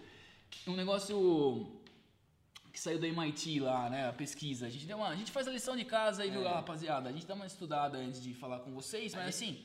um 0.67 0.75
negócio 0.75 1.78
que 2.79 2.85
saiu 2.85 2.99
do 2.99 3.07
MIT 3.07 3.59
lá, 3.59 3.91
né, 3.91 4.09
a 4.09 4.13
pesquisa. 4.13 4.67
A 4.67 4.71
gente 4.71 4.87
deu 4.87 4.97
uma, 4.99 5.09
a 5.09 5.17
gente 5.17 5.33
faz 5.33 5.49
a 5.49 5.51
lição 5.51 5.77
de 5.77 5.85
casa 5.85 6.23
aí, 6.23 6.31
viu, 6.31 6.47
É. 6.47 6.49
rapaziada? 6.49 7.09
A 7.09 7.13
gente 7.13 7.27
dá 7.27 7.35
uma 7.35 7.47
estudada 7.47 7.99
antes 7.99 8.23
de 8.23 8.33
falar 8.35 8.61
com 8.61 8.71
vocês, 8.71 9.13
mas 9.17 9.29
assim, 9.31 9.65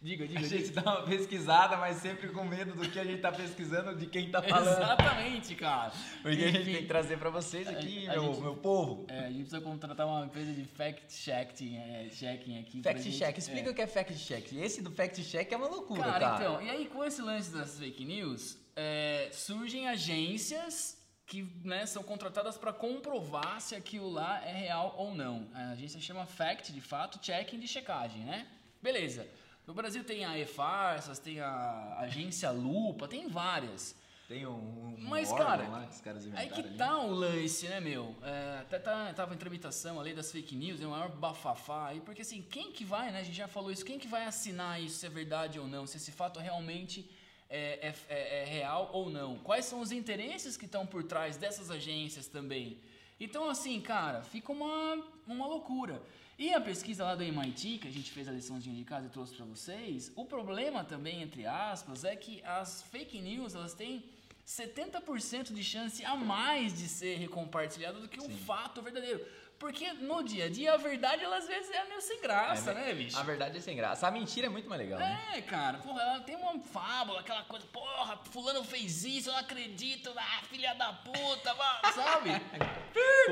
diga, 0.00 0.26
diga, 0.26 0.40
A 0.40 0.42
diga. 0.42 0.56
gente 0.58 0.70
dá 0.70 0.80
uma 0.80 1.02
pesquisada, 1.02 1.76
mas 1.76 1.98
sempre 1.98 2.28
com 2.30 2.44
medo 2.44 2.74
do 2.74 2.88
que 2.88 2.98
a 2.98 3.04
gente 3.04 3.20
tá 3.20 3.30
pesquisando, 3.30 3.94
de 3.94 4.06
quem 4.06 4.30
tá 4.30 4.40
falando. 4.42 4.68
Exatamente, 4.68 5.54
cara. 5.54 5.92
Porque 6.22 6.44
a 6.44 6.50
gente 6.50 6.64
tem 6.64 6.76
que 6.76 6.86
trazer 6.86 7.18
pra 7.18 7.28
vocês 7.28 7.68
aqui, 7.68 8.08
A- 8.08 8.12
a 8.12 8.14
meu, 8.14 8.24
gente- 8.32 8.40
meu 8.40 8.56
povo. 8.56 9.04
É, 9.08 9.18
a 9.18 9.28
gente 9.28 9.40
precisa 9.40 9.60
contratar 9.60 10.06
uma 10.06 10.24
empresa 10.24 10.50
de 10.54 10.64
fact-checking 10.64 11.76
é, 11.76 12.08
checking 12.10 12.58
aqui. 12.58 12.80
pra 12.80 12.92
Fact 12.92 13.04
gente- 13.04 13.18
check, 13.18 13.36
explica 13.36 13.68
é. 13.68 13.72
o 13.72 13.74
que 13.74 13.82
é 13.82 13.86
fact 13.86 14.14
check. 14.16 14.50
Esse 14.54 14.80
do 14.80 14.90
fact 14.90 15.22
check 15.24 15.52
é 15.52 15.56
uma 15.58 15.68
loucura, 15.68 16.04
Cara, 16.04 16.20
cara. 16.20 16.36
então, 16.42 16.62
e 16.62 16.70
aí 16.70 16.86
com 16.86 17.04
esse 17.04 17.20
lance 17.20 17.50
das 17.52 17.78
fake 17.78 18.02
news, 18.06 18.56
é, 18.74 19.28
surgem 19.30 19.88
agências 19.88 20.95
que 21.26 21.42
né, 21.64 21.84
são 21.86 22.02
contratadas 22.02 22.56
para 22.56 22.72
comprovar 22.72 23.60
se 23.60 23.74
aquilo 23.74 24.08
lá 24.08 24.40
é 24.44 24.52
real 24.52 24.94
ou 24.96 25.12
não. 25.12 25.48
A 25.52 25.70
agência 25.70 26.00
chama 26.00 26.24
fact, 26.24 26.72
de 26.72 26.80
fato, 26.80 27.18
checking 27.24 27.58
de 27.58 27.66
checagem, 27.66 28.22
né? 28.22 28.46
Beleza. 28.80 29.28
No 29.66 29.74
Brasil 29.74 30.04
tem 30.04 30.24
a 30.24 30.38
E-Farsas, 30.38 31.18
tem 31.18 31.40
a 31.40 31.96
agência 31.98 32.50
Lupa, 32.52 33.08
tem 33.08 33.28
várias. 33.28 33.96
Tem 34.28 34.46
um, 34.46 34.50
um 34.52 34.96
Mas, 35.00 35.30
órgão 35.30 35.46
cara, 35.46 35.68
lá 35.68 35.86
que 35.86 35.94
os 35.94 36.00
caras 36.00 36.22
Aí 36.24 36.28
inventaram 36.28 36.54
que 36.54 36.68
ali. 36.68 36.78
tá 36.78 36.98
o 36.98 37.10
lance, 37.10 37.68
né, 37.68 37.80
meu? 37.80 38.14
É, 38.22 38.58
até 38.60 38.78
tá, 38.78 39.12
tava 39.14 39.34
em 39.34 39.38
tramitação 39.38 39.98
a 39.98 40.02
lei 40.02 40.14
das 40.14 40.30
fake 40.30 40.54
news, 40.54 40.80
é 40.80 40.86
o 40.86 40.90
maior 40.90 41.08
bafafá 41.10 41.88
aí, 41.88 42.00
porque 42.00 42.22
assim, 42.22 42.42
quem 42.42 42.72
que 42.72 42.84
vai, 42.84 43.10
né? 43.10 43.20
A 43.20 43.22
gente 43.24 43.36
já 43.36 43.48
falou 43.48 43.70
isso, 43.70 43.84
quem 43.84 43.98
que 43.98 44.08
vai 44.08 44.24
assinar 44.24 44.80
isso, 44.80 44.98
se 44.98 45.06
é 45.06 45.08
verdade 45.08 45.58
ou 45.58 45.66
não, 45.66 45.86
se 45.86 45.96
esse 45.96 46.10
fato 46.10 46.38
realmente 46.40 47.08
é, 47.48 47.88
é- 47.88 47.94
é- 48.08 48.42
é 48.42 48.44
real 48.44 48.90
ou 48.92 49.10
não? 49.10 49.38
Quais 49.38 49.64
são 49.64 49.80
os 49.80 49.92
interesses 49.92 50.56
que 50.56 50.64
estão 50.66 50.86
por 50.86 51.02
trás 51.04 51.36
dessas 51.36 51.70
agências 51.70 52.26
também? 52.26 52.78
Então, 53.18 53.48
assim, 53.48 53.80
cara, 53.80 54.22
fica 54.22 54.52
uma, 54.52 55.02
uma 55.26 55.46
loucura. 55.46 56.02
E 56.38 56.52
a 56.52 56.60
pesquisa 56.60 57.02
lá 57.04 57.14
do 57.14 57.22
MIT, 57.22 57.78
que 57.78 57.88
a 57.88 57.90
gente 57.90 58.10
fez 58.10 58.28
a 58.28 58.32
liçãozinha 58.32 58.76
de 58.76 58.84
casa 58.84 59.06
e 59.06 59.08
trouxe 59.08 59.34
pra 59.34 59.46
vocês, 59.46 60.12
o 60.14 60.24
problema 60.26 60.84
também, 60.84 61.22
entre 61.22 61.46
aspas, 61.46 62.04
é 62.04 62.14
que 62.14 62.42
as 62.44 62.82
fake 62.82 63.18
news, 63.22 63.54
elas 63.54 63.72
têm 63.72 64.04
70% 64.46 65.52
de 65.52 65.64
chance 65.64 66.04
a 66.04 66.14
mais 66.14 66.76
de 66.76 66.88
ser 66.88 67.16
recompartilhada 67.16 67.98
do 67.98 68.06
que 68.08 68.20
um 68.20 68.28
fato 68.28 68.82
verdadeiro. 68.82 69.24
Porque 69.58 69.90
no 69.94 70.22
dia 70.22 70.44
a 70.46 70.50
dia, 70.50 70.74
a 70.74 70.76
verdade, 70.76 71.24
ela 71.24 71.38
às 71.38 71.46
vezes 71.46 71.70
é 71.70 71.84
meio 71.84 72.00
sem 72.02 72.20
graça, 72.20 72.72
É, 72.72 72.74
né, 72.74 72.92
bicho? 72.94 73.18
A 73.18 73.22
verdade 73.22 73.56
é 73.56 73.60
sem 73.60 73.74
graça. 73.74 74.06
A 74.06 74.10
mentira 74.10 74.46
é 74.48 74.50
muito 74.50 74.68
mais 74.68 74.80
legal, 74.80 74.98
né? 74.98 75.18
É, 75.34 75.40
cara, 75.40 75.78
porra, 75.78 76.02
ela 76.02 76.20
tem 76.20 76.36
uma 76.36 76.58
fábula, 76.60 77.20
aquela 77.20 77.42
coisa, 77.44 77.64
porra, 77.72 78.18
fulano 78.30 78.62
fez 78.62 79.04
isso, 79.04 79.30
eu 79.30 79.32
não 79.32 79.40
acredito, 79.40 80.12
ah, 80.14 80.42
filha 80.50 80.74
da 80.74 80.92
puta, 80.92 81.54
vá, 81.54 81.80
sabe? 81.94 82.30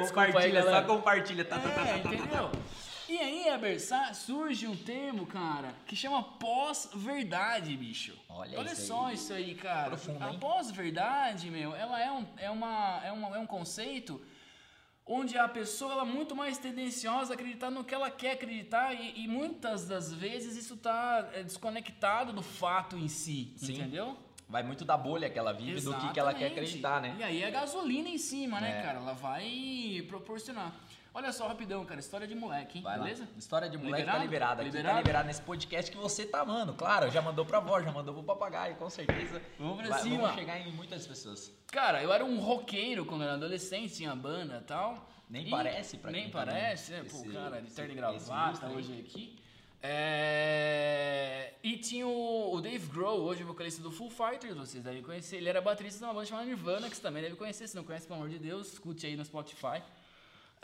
Compartilha, 0.08 0.62
só 0.62 0.82
compartilha. 0.82 1.44
Tá, 1.44 1.58
tá, 1.58 1.68
tá, 1.68 1.80
É, 1.82 1.84
tá, 1.98 2.02
tá, 2.02 2.08
tá. 2.08 2.14
entendeu? 2.14 2.50
E 3.06 3.18
aí, 3.18 3.48
Eber, 3.48 3.78
sa- 3.78 4.14
surge 4.14 4.66
um 4.66 4.74
termo, 4.74 5.26
cara, 5.26 5.74
que 5.87 5.94
chama 5.94 6.22
pós-verdade, 6.22 7.76
bicho. 7.76 8.18
Olha 8.30 8.58
Olha 8.58 8.72
isso 8.72 8.87
só 8.87 9.06
aí. 9.06 9.14
isso 9.14 9.32
aí, 9.32 9.54
cara. 9.54 9.88
Profundo, 9.90 10.24
a 10.24 10.32
pós-verdade, 10.34 11.50
meu, 11.50 11.74
ela 11.76 12.00
é 12.00 12.10
um, 12.10 12.26
é, 12.38 12.50
uma, 12.50 13.00
é, 13.04 13.12
uma, 13.12 13.37
é 13.37 13.38
um 13.38 13.46
conceito 13.46 14.24
onde 15.06 15.36
a 15.36 15.46
pessoa 15.46 15.92
ela 15.92 16.02
é 16.02 16.06
muito 16.06 16.34
mais 16.34 16.56
tendenciosa 16.56 17.32
a 17.32 17.34
acreditar 17.34 17.70
no 17.70 17.84
que 17.84 17.94
ela 17.94 18.10
quer 18.10 18.32
acreditar 18.32 18.94
e, 18.94 19.24
e 19.24 19.28
muitas 19.28 19.86
das 19.86 20.12
vezes 20.12 20.56
isso 20.56 20.76
tá 20.76 21.28
é, 21.34 21.42
desconectado 21.42 22.32
do 22.32 22.42
fato 22.42 22.96
em 22.96 23.08
si, 23.08 23.52
Sim. 23.56 23.74
entendeu? 23.74 24.16
Vai 24.48 24.62
muito 24.62 24.84
da 24.84 24.96
bolha 24.96 25.28
que 25.28 25.38
ela 25.38 25.52
vive, 25.52 25.80
do 25.80 25.94
que, 25.94 26.12
que 26.12 26.20
ela 26.20 26.32
quer 26.32 26.46
Exatamente. 26.46 26.52
acreditar, 26.52 27.00
né? 27.00 27.16
E 27.18 27.22
aí 27.22 27.42
é 27.42 27.50
gasolina 27.50 28.08
em 28.08 28.18
cima, 28.18 28.60
né, 28.60 28.78
É. 28.78 28.82
cara? 28.82 28.98
Ela 28.98 29.14
vai 29.14 30.04
proporcionar. 30.08 30.72
Olha 31.16 31.33
só, 31.33 31.46
rapidão, 31.46 31.85
cara, 31.85 32.00
história 32.00 32.27
de 32.27 32.35
moleque, 32.35 32.79
hein? 32.79 32.83
Vai 32.83 32.98
lá. 32.98 33.05
Beleza? 33.05 33.29
História 33.38 33.68
de 33.70 33.79
moleque 33.79 33.98
Liberado? 33.98 34.18
tá 34.18 34.24
liberada. 34.24 34.61
Aqui 34.62 34.70
Liberado? 34.70 34.94
tá 34.94 35.00
liberado 35.00 35.27
nesse 35.29 35.42
podcast 35.42 35.88
que 35.90 35.96
você 35.96 36.27
tá 36.27 36.40
amando. 36.40 36.74
Claro, 36.74 37.09
já 37.11 37.22
mandou 37.22 37.46
pra 37.46 37.59
avó, 37.59 37.81
já 37.81 37.92
mandou 37.92 38.12
pro 38.14 38.24
papagaio, 38.24 38.74
com 38.74 38.90
certeza. 38.90 39.40
Vamos 39.59 39.79
pra 39.79 39.90
Vai- 39.90 40.03
cima. 40.03 40.16
Vamos 40.22 40.35
chegar 40.35 40.59
em 40.59 40.72
muitas 40.72 41.07
pessoas. 41.07 41.53
Cara, 41.68 42.03
eu 42.03 42.12
era 42.12 42.24
um 42.24 42.40
roqueiro 42.40 43.05
quando 43.07 43.22
era 43.22 43.35
adolescente, 43.35 43.94
tinha 43.94 44.14
banda 44.16 44.59
e 44.61 44.64
tal. 44.66 45.09
Nem 45.31 45.46
E- 45.46 45.50
parece 45.50 45.96
pra 45.98 46.11
Nem 46.11 46.22
quem 46.24 46.31
tá 46.33 46.38
parece, 46.40 46.90
né? 46.90 47.03
vendo 47.03 47.11
Pô, 47.12 47.16
esse- 47.18 47.29
cara, 47.33 47.61
de 47.61 47.66
esse- 47.68 47.77
terno 47.77 47.90
e 47.90 47.94
esse 47.94 48.00
gravata 48.29 48.66
aí. 48.66 48.74
hoje 48.77 49.00
aqui. 49.00 49.38
É... 49.87 51.53
E 51.62 51.77
tinha 51.77 52.07
o, 52.07 52.55
o 52.55 52.61
Dave 52.61 52.87
Grohl, 52.88 53.20
hoje 53.20 53.42
vocalista 53.44 53.81
do 53.83 53.90
Full 53.90 54.11
Fighters, 54.11 54.57
vocês 54.57 54.83
devem 54.83 55.03
conhecer. 55.03 55.37
Ele 55.37 55.48
era 55.48 55.61
baterista 55.61 55.98
de 56.00 56.05
uma 56.05 56.12
banda 56.14 56.27
chamada 56.27 56.46
Nirvana, 56.46 56.88
que 56.90 56.96
você 56.96 57.03
também 57.03 57.22
deve 57.22 57.37
conhecer. 57.37 57.68
Se 57.68 57.77
não 57.77 57.85
conhece, 57.85 58.07
pelo 58.07 58.18
amor 58.18 58.29
de 58.31 58.38
Deus, 58.38 58.72
escute 58.72 59.07
aí 59.07 59.14
no 59.16 59.24
Spotify. 59.24 59.83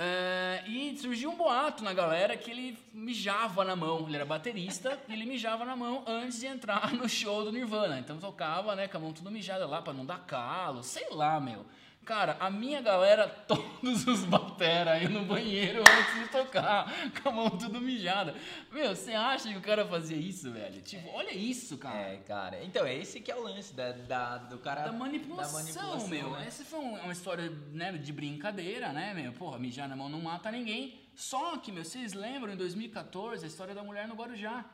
É, 0.02 0.62
e 0.66 0.96
surgiu 0.96 1.30
um 1.30 1.36
boato 1.36 1.84
na 1.84 1.92
galera 1.92 2.34
que 2.34 2.50
ele 2.50 2.78
mijava 2.90 3.62
na 3.66 3.76
mão. 3.76 4.06
Ele 4.06 4.16
era 4.16 4.24
baterista 4.24 4.98
e 5.06 5.12
ele 5.12 5.26
mijava 5.26 5.62
na 5.62 5.76
mão 5.76 6.02
antes 6.06 6.40
de 6.40 6.46
entrar 6.46 6.90
no 6.96 7.06
show 7.06 7.44
do 7.44 7.52
Nirvana. 7.52 7.98
Então 7.98 8.16
tocava, 8.16 8.74
né, 8.74 8.88
com 8.88 8.96
a 8.96 9.00
mão 9.00 9.12
tudo 9.12 9.30
mijada 9.30 9.66
lá 9.66 9.82
pra 9.82 9.92
não 9.92 10.06
dar 10.06 10.20
calo, 10.20 10.82
sei 10.82 11.10
lá, 11.10 11.38
meu. 11.38 11.66
Cara, 12.10 12.36
a 12.40 12.50
minha 12.50 12.80
galera, 12.82 13.28
todos 13.46 14.04
os 14.04 14.24
batera 14.24 14.94
aí 14.94 15.06
no 15.08 15.24
banheiro 15.24 15.78
antes 15.80 16.20
de 16.20 16.28
tocar, 16.28 16.92
com 17.22 17.28
a 17.28 17.32
mão 17.32 17.50
tudo 17.50 17.80
mijada. 17.80 18.34
Meu, 18.72 18.96
você 18.96 19.12
acha 19.12 19.48
que 19.48 19.56
o 19.56 19.60
cara 19.60 19.86
fazia 19.86 20.16
isso, 20.16 20.50
velho? 20.50 20.82
Tipo, 20.82 21.08
olha 21.10 21.32
isso, 21.32 21.78
cara. 21.78 21.96
É, 21.96 22.16
cara. 22.16 22.64
Então, 22.64 22.84
é 22.84 22.96
esse 22.96 23.20
que 23.20 23.30
é 23.30 23.36
o 23.36 23.44
lance 23.44 23.72
da, 23.74 23.92
da- 23.92 24.38
do 24.38 24.58
cara. 24.58 24.80
Da 24.82 24.90
manipulação, 24.92 25.52
da 25.60 25.62
manipulação, 25.62 26.08
meu. 26.08 26.30
né? 26.32 26.46
Essa 26.48 26.64
foi 26.64 26.80
um- 26.80 26.96
uma 27.00 27.12
história 27.12 27.48
né, 27.70 27.92
de 27.92 28.12
brincadeira, 28.12 28.92
né, 28.92 29.14
meu? 29.14 29.32
Porra, 29.34 29.56
mijar 29.60 29.88
na 29.88 29.94
mão 29.94 30.08
não 30.08 30.20
mata 30.20 30.50
ninguém. 30.50 30.98
Só 31.14 31.58
que, 31.58 31.70
meu, 31.70 31.84
vocês 31.84 32.12
lembram 32.12 32.52
em 32.52 32.56
2014 32.56 33.44
a 33.44 33.46
história 33.46 33.72
da 33.72 33.84
mulher 33.84 34.08
no 34.08 34.16
Guarujá? 34.16 34.64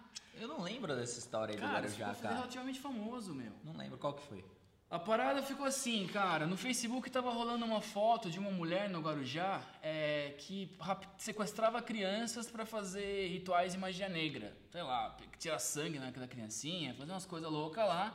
Eu 0.41 0.49
não 0.49 0.63
lembro 0.63 0.97
dessa 0.97 1.19
história 1.19 1.53
aí 1.55 1.61
do 1.61 1.67
Cara, 1.67 1.87
isso 1.87 1.99
Guarujá, 2.01 2.23
cara. 2.23 2.35
relativamente 2.37 2.81
famoso, 2.81 3.35
meu. 3.35 3.53
Não 3.63 3.77
lembro 3.77 3.99
qual 3.99 4.15
que 4.15 4.23
foi. 4.27 4.43
A 4.89 5.01
parada 5.01 5.43
ficou 5.43 5.67
assim, 5.67 6.07
cara. 6.07 6.47
No 6.47 6.57
Facebook 6.57 7.11
tava 7.11 7.33
rolando 7.33 7.65
uma 7.65 7.81
foto 7.81 8.31
de 8.31 8.39
uma 8.39 8.53
mulher 8.53 8.89
no 8.89 9.01
Guarujá 9.01 9.61
é, 9.83 10.37
que 10.39 10.71
sequestrava 11.19 11.83
crianças 11.83 12.49
pra 12.49 12.65
fazer 12.65 13.27
rituais 13.27 13.73
de 13.73 13.79
magia 13.79 14.09
negra. 14.09 14.57
Sei 14.71 14.83
lá, 14.83 15.17
tirar 15.41 15.59
sangue 15.59 15.99
né, 15.99 16.13
da 16.15 16.29
criancinha, 16.29 16.95
fazer 16.95 17.11
umas 17.11 17.27
coisas 17.27 17.51
loucas 17.51 17.85
lá. 17.85 18.15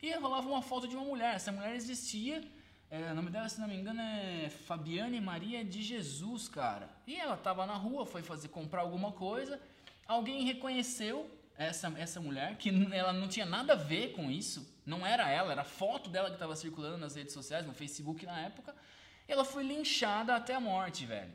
E 0.00 0.12
rolava 0.14 0.48
uma 0.48 0.62
foto 0.62 0.86
de 0.86 0.94
uma 0.94 1.04
mulher. 1.04 1.34
Essa 1.34 1.50
mulher 1.50 1.74
existia. 1.74 2.44
é, 2.88 3.10
o 3.10 3.14
nome 3.16 3.30
dela, 3.30 3.48
se 3.48 3.60
não 3.60 3.66
me 3.66 3.74
engano, 3.74 4.00
é 4.00 4.50
Fabiane 4.50 5.20
Maria 5.20 5.64
de 5.64 5.82
Jesus, 5.82 6.48
cara. 6.48 6.88
E 7.08 7.16
ela 7.16 7.36
tava 7.36 7.66
na 7.66 7.74
rua, 7.74 8.06
foi 8.06 8.22
fazer 8.22 8.48
comprar 8.48 8.82
alguma 8.82 9.10
coisa. 9.10 9.60
Alguém 10.06 10.44
reconheceu 10.44 11.28
essa, 11.56 11.92
essa 11.96 12.20
mulher, 12.20 12.56
que 12.56 12.68
ela 12.92 13.12
não 13.12 13.28
tinha 13.28 13.46
nada 13.46 13.72
a 13.74 13.76
ver 13.76 14.12
com 14.12 14.30
isso. 14.30 14.66
Não 14.84 15.06
era 15.06 15.30
ela, 15.30 15.52
era 15.52 15.62
a 15.62 15.64
foto 15.64 16.10
dela 16.10 16.28
que 16.28 16.34
estava 16.34 16.54
circulando 16.56 16.98
nas 16.98 17.14
redes 17.14 17.32
sociais, 17.32 17.64
no 17.66 17.72
Facebook 17.72 18.26
na 18.26 18.38
época. 18.40 18.74
E 19.28 19.32
ela 19.32 19.44
foi 19.44 19.62
linchada 19.62 20.34
até 20.34 20.54
a 20.54 20.60
morte, 20.60 21.06
velho. 21.06 21.32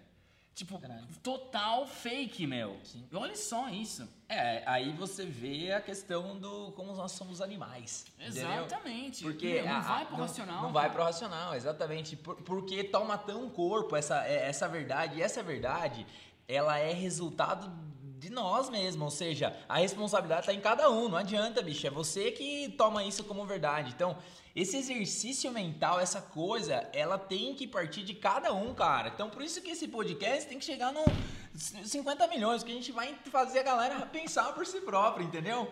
Tipo, 0.54 0.78
Caralho. 0.78 1.08
total 1.24 1.88
fake, 1.88 2.46
meu. 2.46 2.78
E 3.10 3.16
olha 3.16 3.36
só 3.36 3.70
isso. 3.70 4.08
É, 4.28 4.62
aí 4.66 4.92
você 4.92 5.26
vê 5.26 5.72
a 5.72 5.80
questão 5.80 6.38
do 6.38 6.74
como 6.74 6.92
nós 6.94 7.14
somos 7.14 7.40
animais. 7.42 8.06
entendeu? 8.20 8.52
Exatamente. 8.66 9.24
Porque 9.24 9.54
Meu, 9.54 9.66
não 9.68 9.76
a- 9.78 9.80
vai 9.80 10.06
pro 10.06 10.18
não- 10.18 10.22
racional. 10.26 10.62
Não 10.64 10.74
vai 10.74 10.84
cara. 10.84 10.94
pro 10.96 11.04
racional, 11.06 11.56
exatamente. 11.56 12.18
Por- 12.18 12.36
porque 12.44 12.84
toma 12.84 13.18
tão 13.18 13.50
corpo 13.50 13.96
essa, 13.96 14.26
é- 14.28 14.50
essa 14.50 14.68
verdade. 14.68 15.18
E 15.18 15.22
essa 15.22 15.42
verdade, 15.42 16.06
ela 16.46 16.78
é 16.78 16.92
resultado 16.92 17.72
de 18.20 18.30
nós 18.30 18.70
mesmos. 18.70 19.04
Ou 19.04 19.10
seja, 19.12 19.56
a 19.68 19.78
responsabilidade 19.78 20.46
tá 20.46 20.54
em 20.54 20.60
cada 20.60 20.90
um. 20.90 21.08
Não 21.08 21.18
adianta, 21.18 21.62
bicho. 21.62 21.88
É 21.88 21.90
você 21.90 22.32
que 22.32 22.74
toma 22.78 23.04
isso 23.04 23.24
como 23.24 23.46
verdade. 23.46 23.94
Então, 23.96 24.18
esse 24.56 24.78
exercício 24.78 25.52
mental, 25.52 26.00
essa 26.00 26.22
coisa, 26.22 26.88
ela 26.94 27.18
tem 27.18 27.56
que 27.56 27.66
partir 27.66 28.04
de 28.04 28.14
cada 28.14 28.54
um, 28.54 28.74
cara. 28.74 29.10
Então, 29.14 29.30
por 29.30 29.42
isso 29.42 29.62
que 29.62 29.72
esse 29.72 29.88
podcast 29.88 30.48
tem 30.48 30.60
que 30.60 30.66
chegar 30.66 30.92
no 30.92 31.04
50 31.56 32.28
milhões, 32.28 32.64
que 32.64 32.72
a 32.72 32.76
gente 32.76 32.92
vai 32.92 33.16
fazer 33.32 33.60
a 33.60 33.64
galera 33.64 34.06
pensar 34.06 34.54
por 34.54 34.66
si 34.66 34.82
própria, 34.82 35.24
entendeu? 35.24 35.72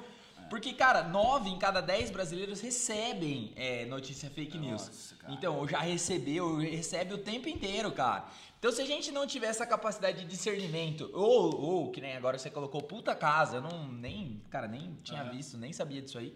Porque, 0.50 0.72
cara, 0.74 1.04
9 1.04 1.50
em 1.50 1.60
cada 1.60 1.82
10 1.82 2.12
brasileiros 2.12 2.62
recebem 2.62 3.52
é, 3.56 3.86
notícia 3.86 4.30
fake 4.30 4.58
news. 4.58 4.88
Nossa, 4.88 5.16
cara. 5.16 5.34
Então, 5.34 5.58
ou 5.58 5.68
já 5.68 5.80
recebeu, 5.80 6.58
recebe 6.58 7.14
o 7.14 7.18
tempo 7.18 7.50
inteiro, 7.50 7.92
cara. 7.92 8.26
Então, 8.60 8.72
se 8.72 8.82
a 8.82 8.86
gente 8.86 9.12
não 9.12 9.28
tiver 9.28 9.48
essa 9.48 9.65
capacidade 9.67 10.20
de 10.22 10.26
discernimento, 10.26 11.10
ou, 11.13 11.56
ou 11.62 11.91
que 11.91 12.02
nem 12.02 12.15
agora 12.15 12.38
você 12.39 12.50
colocou 12.50 12.82
puta 12.82 13.13
casa, 13.15 13.58
eu 13.58 13.62
não, 13.62 13.88
nem, 13.88 14.41
cara, 14.50 14.67
nem 14.67 14.96
tinha 15.04 15.24
visto, 15.26 15.58
nem 15.58 15.72
sabia 15.72 16.02
disso 16.02 16.17
aí. 16.17 16.36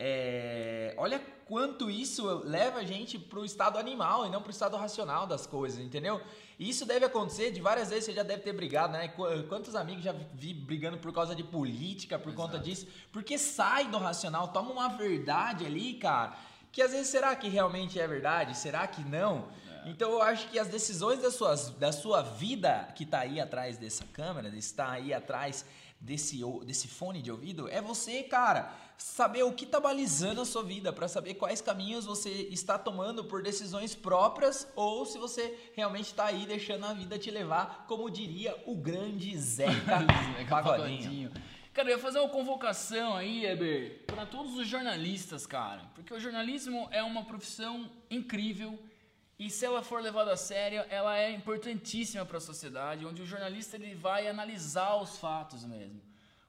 É, 0.00 0.94
olha 0.96 1.20
quanto 1.44 1.90
isso 1.90 2.24
leva 2.44 2.78
a 2.78 2.84
gente 2.84 3.18
pro 3.18 3.44
estado 3.44 3.78
animal 3.78 4.24
e 4.26 4.30
não 4.30 4.40
pro 4.40 4.50
estado 4.52 4.76
racional 4.76 5.26
das 5.26 5.44
coisas, 5.46 5.80
entendeu? 5.80 6.20
E 6.56 6.68
isso 6.70 6.86
deve 6.86 7.04
acontecer 7.04 7.50
de 7.50 7.60
várias 7.60 7.90
vezes, 7.90 8.04
você 8.04 8.12
já 8.12 8.22
deve 8.22 8.42
ter 8.42 8.52
brigado, 8.52 8.92
né? 8.92 9.08
Qu- 9.08 9.42
Quantos 9.48 9.74
amigos 9.74 10.04
já 10.04 10.12
vi 10.34 10.54
brigando 10.54 10.98
por 10.98 11.12
causa 11.12 11.34
de 11.34 11.42
política, 11.42 12.16
por 12.18 12.32
conta 12.32 12.54
Exato. 12.54 12.64
disso? 12.64 12.86
Porque 13.12 13.36
sai 13.36 13.88
do 13.88 13.98
racional, 13.98 14.48
toma 14.48 14.70
uma 14.70 14.88
verdade 14.88 15.66
ali, 15.66 15.94
cara, 15.94 16.32
que 16.70 16.80
às 16.80 16.92
vezes 16.92 17.08
será 17.08 17.34
que 17.34 17.48
realmente 17.48 17.98
é 17.98 18.06
verdade? 18.06 18.56
Será 18.56 18.86
que 18.86 19.02
não? 19.02 19.48
Então 19.88 20.10
eu 20.12 20.22
acho 20.22 20.48
que 20.48 20.58
as 20.58 20.68
decisões 20.68 21.20
das 21.20 21.34
suas, 21.34 21.70
da 21.70 21.92
sua 21.92 22.22
vida 22.22 22.88
que 22.94 23.06
tá 23.06 23.20
aí 23.20 23.40
atrás 23.40 23.78
dessa 23.78 24.04
câmera, 24.12 24.48
está 24.56 24.90
aí 24.90 25.14
atrás 25.14 25.64
desse, 26.00 26.40
desse 26.64 26.86
fone 26.88 27.22
de 27.22 27.30
ouvido, 27.30 27.68
é 27.68 27.80
você, 27.80 28.22
cara, 28.22 28.72
saber 28.96 29.42
o 29.42 29.52
que 29.52 29.66
tá 29.66 29.80
balizando 29.80 30.40
a 30.40 30.44
sua 30.44 30.62
vida, 30.62 30.92
para 30.92 31.08
saber 31.08 31.34
quais 31.34 31.60
caminhos 31.60 32.04
você 32.04 32.30
está 32.50 32.78
tomando 32.78 33.24
por 33.24 33.42
decisões 33.42 33.94
próprias 33.94 34.68
ou 34.76 35.06
se 35.06 35.18
você 35.18 35.70
realmente 35.74 36.14
tá 36.14 36.26
aí 36.26 36.46
deixando 36.46 36.84
a 36.86 36.92
vida 36.92 37.18
te 37.18 37.30
levar, 37.30 37.84
como 37.88 38.10
diria 38.10 38.56
o 38.66 38.76
grande 38.76 39.36
Zeca 39.38 39.72
Zeca 40.36 40.50
Pagodinho. 40.50 41.30
Pagodinho. 41.30 41.32
Cara, 41.72 41.90
eu 41.90 41.96
ia 41.96 42.02
fazer 42.02 42.18
uma 42.18 42.28
convocação 42.28 43.14
aí, 43.14 43.46
Eber, 43.46 44.02
para 44.04 44.26
todos 44.26 44.56
os 44.56 44.66
jornalistas, 44.66 45.46
cara. 45.46 45.82
Porque 45.94 46.12
o 46.12 46.18
jornalismo 46.18 46.88
é 46.90 47.02
uma 47.04 47.24
profissão 47.24 47.88
incrível 48.10 48.76
e 49.38 49.48
se 49.50 49.64
ela 49.64 49.82
for 49.82 50.02
levada 50.02 50.32
a 50.32 50.36
sério, 50.36 50.84
ela 50.90 51.16
é 51.16 51.30
importantíssima 51.30 52.24
para 52.26 52.38
a 52.38 52.40
sociedade, 52.40 53.06
onde 53.06 53.22
o 53.22 53.26
jornalista 53.26 53.76
ele 53.76 53.94
vai 53.94 54.26
analisar 54.26 54.96
os 54.96 55.16
fatos 55.18 55.64
mesmo. 55.64 56.00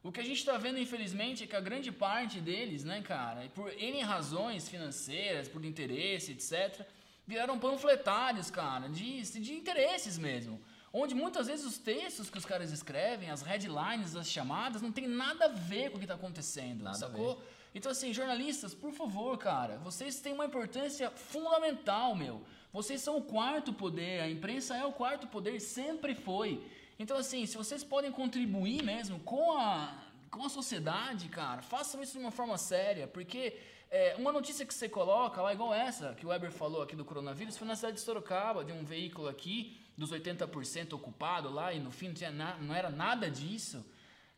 O 0.02 0.12
que 0.12 0.22
a 0.22 0.24
gente 0.24 0.38
está 0.40 0.58
vendo, 0.58 0.80
infelizmente, 0.80 1.44
é 1.44 1.48
que 1.48 1.56
a 1.56 1.62
grande 1.62 1.92
parte 1.92 2.40
deles, 2.40 2.84
né, 2.84 3.02
cara, 3.02 3.48
por 3.54 3.72
N 3.74 4.02
razões 4.02 4.68
financeiras, 4.68 5.48
por 5.48 5.64
interesse, 5.64 6.32
etc., 6.32 6.86
viraram 7.28 7.60
panfletários, 7.60 8.50
cara, 8.50 8.90
de, 8.90 9.22
de 9.22 9.54
interesses 9.54 10.18
mesmo. 10.18 10.60
Onde 10.92 11.14
muitas 11.14 11.46
vezes 11.46 11.66
os 11.66 11.78
textos 11.78 12.28
que 12.28 12.38
os 12.40 12.46
caras 12.46 12.72
escrevem, 12.72 13.30
as 13.30 13.44
headlines, 13.44 14.16
as 14.16 14.28
chamadas, 14.28 14.82
não 14.82 14.92
tem 14.92 15.08
nada 15.08 15.46
a 15.46 15.50
ver 15.50 15.92
com 15.92 15.98
o 15.98 16.00
que 16.00 16.06
está 16.06 16.16
acontecendo, 16.16 16.84
Nada 16.84 16.96
a 16.96 17.00
sacou? 17.00 17.44
Então, 17.76 17.92
assim, 17.92 18.12
jornalistas, 18.12 18.74
por 18.74 18.92
favor, 18.92 19.38
cara, 19.38 19.78
vocês 19.78 20.20
têm 20.20 20.34
uma 20.34 20.46
importância 20.46 21.12
fundamental, 21.12 22.16
meu. 22.16 22.44
Vocês 22.72 23.02
são 23.02 23.18
o 23.18 23.22
quarto 23.24 23.74
poder, 23.74 24.22
a 24.22 24.30
imprensa 24.30 24.76
é 24.78 24.86
o 24.86 24.92
quarto 24.92 25.28
poder, 25.28 25.60
sempre 25.60 26.14
foi. 26.14 26.64
Então, 27.00 27.18
assim, 27.18 27.46
se 27.46 27.58
vocês 27.58 27.84
podem 27.84 28.12
contribuir 28.12 28.84
mesmo 28.84 29.20
com 29.22 29.58
a, 29.58 29.98
com 30.30 30.46
a 30.46 30.50
sociedade, 30.50 31.28
cara, 31.30 31.62
façam 31.62 32.02
isso 32.04 32.14
de 32.14 32.20
uma 32.20 32.30
forma 32.32 32.58
séria, 32.58 33.08
porque 33.08 33.58
é, 33.90 34.16
uma 34.18 34.32
notícia 34.32 34.66
que 34.66 34.74
você 34.74 34.88
coloca 34.88 35.42
lá, 35.42 35.52
igual 35.54 35.74
essa, 35.74 36.14
que 36.14 36.26
o 36.26 36.30
Weber 36.30 36.52
falou 36.52 36.82
aqui 36.84 36.96
do 36.96 37.04
coronavírus, 37.06 37.58
foi 37.58 37.68
na 37.68 37.76
cidade 37.76 37.96
de 37.96 38.02
Sorocaba, 38.02 38.64
de 38.64 38.72
um 38.72 38.84
veículo 38.84 39.28
aqui, 39.28 39.78
dos 39.98 40.12
80% 40.12 40.94
ocupado 40.94 41.50
lá, 41.50 41.74
e 41.74 41.80
no 41.80 41.90
fim 41.92 42.08
não, 42.10 42.14
tinha 42.14 42.32
na- 42.32 42.56
não 42.58 42.74
era 42.76 42.90
nada 42.90 43.30
disso. 43.32 43.84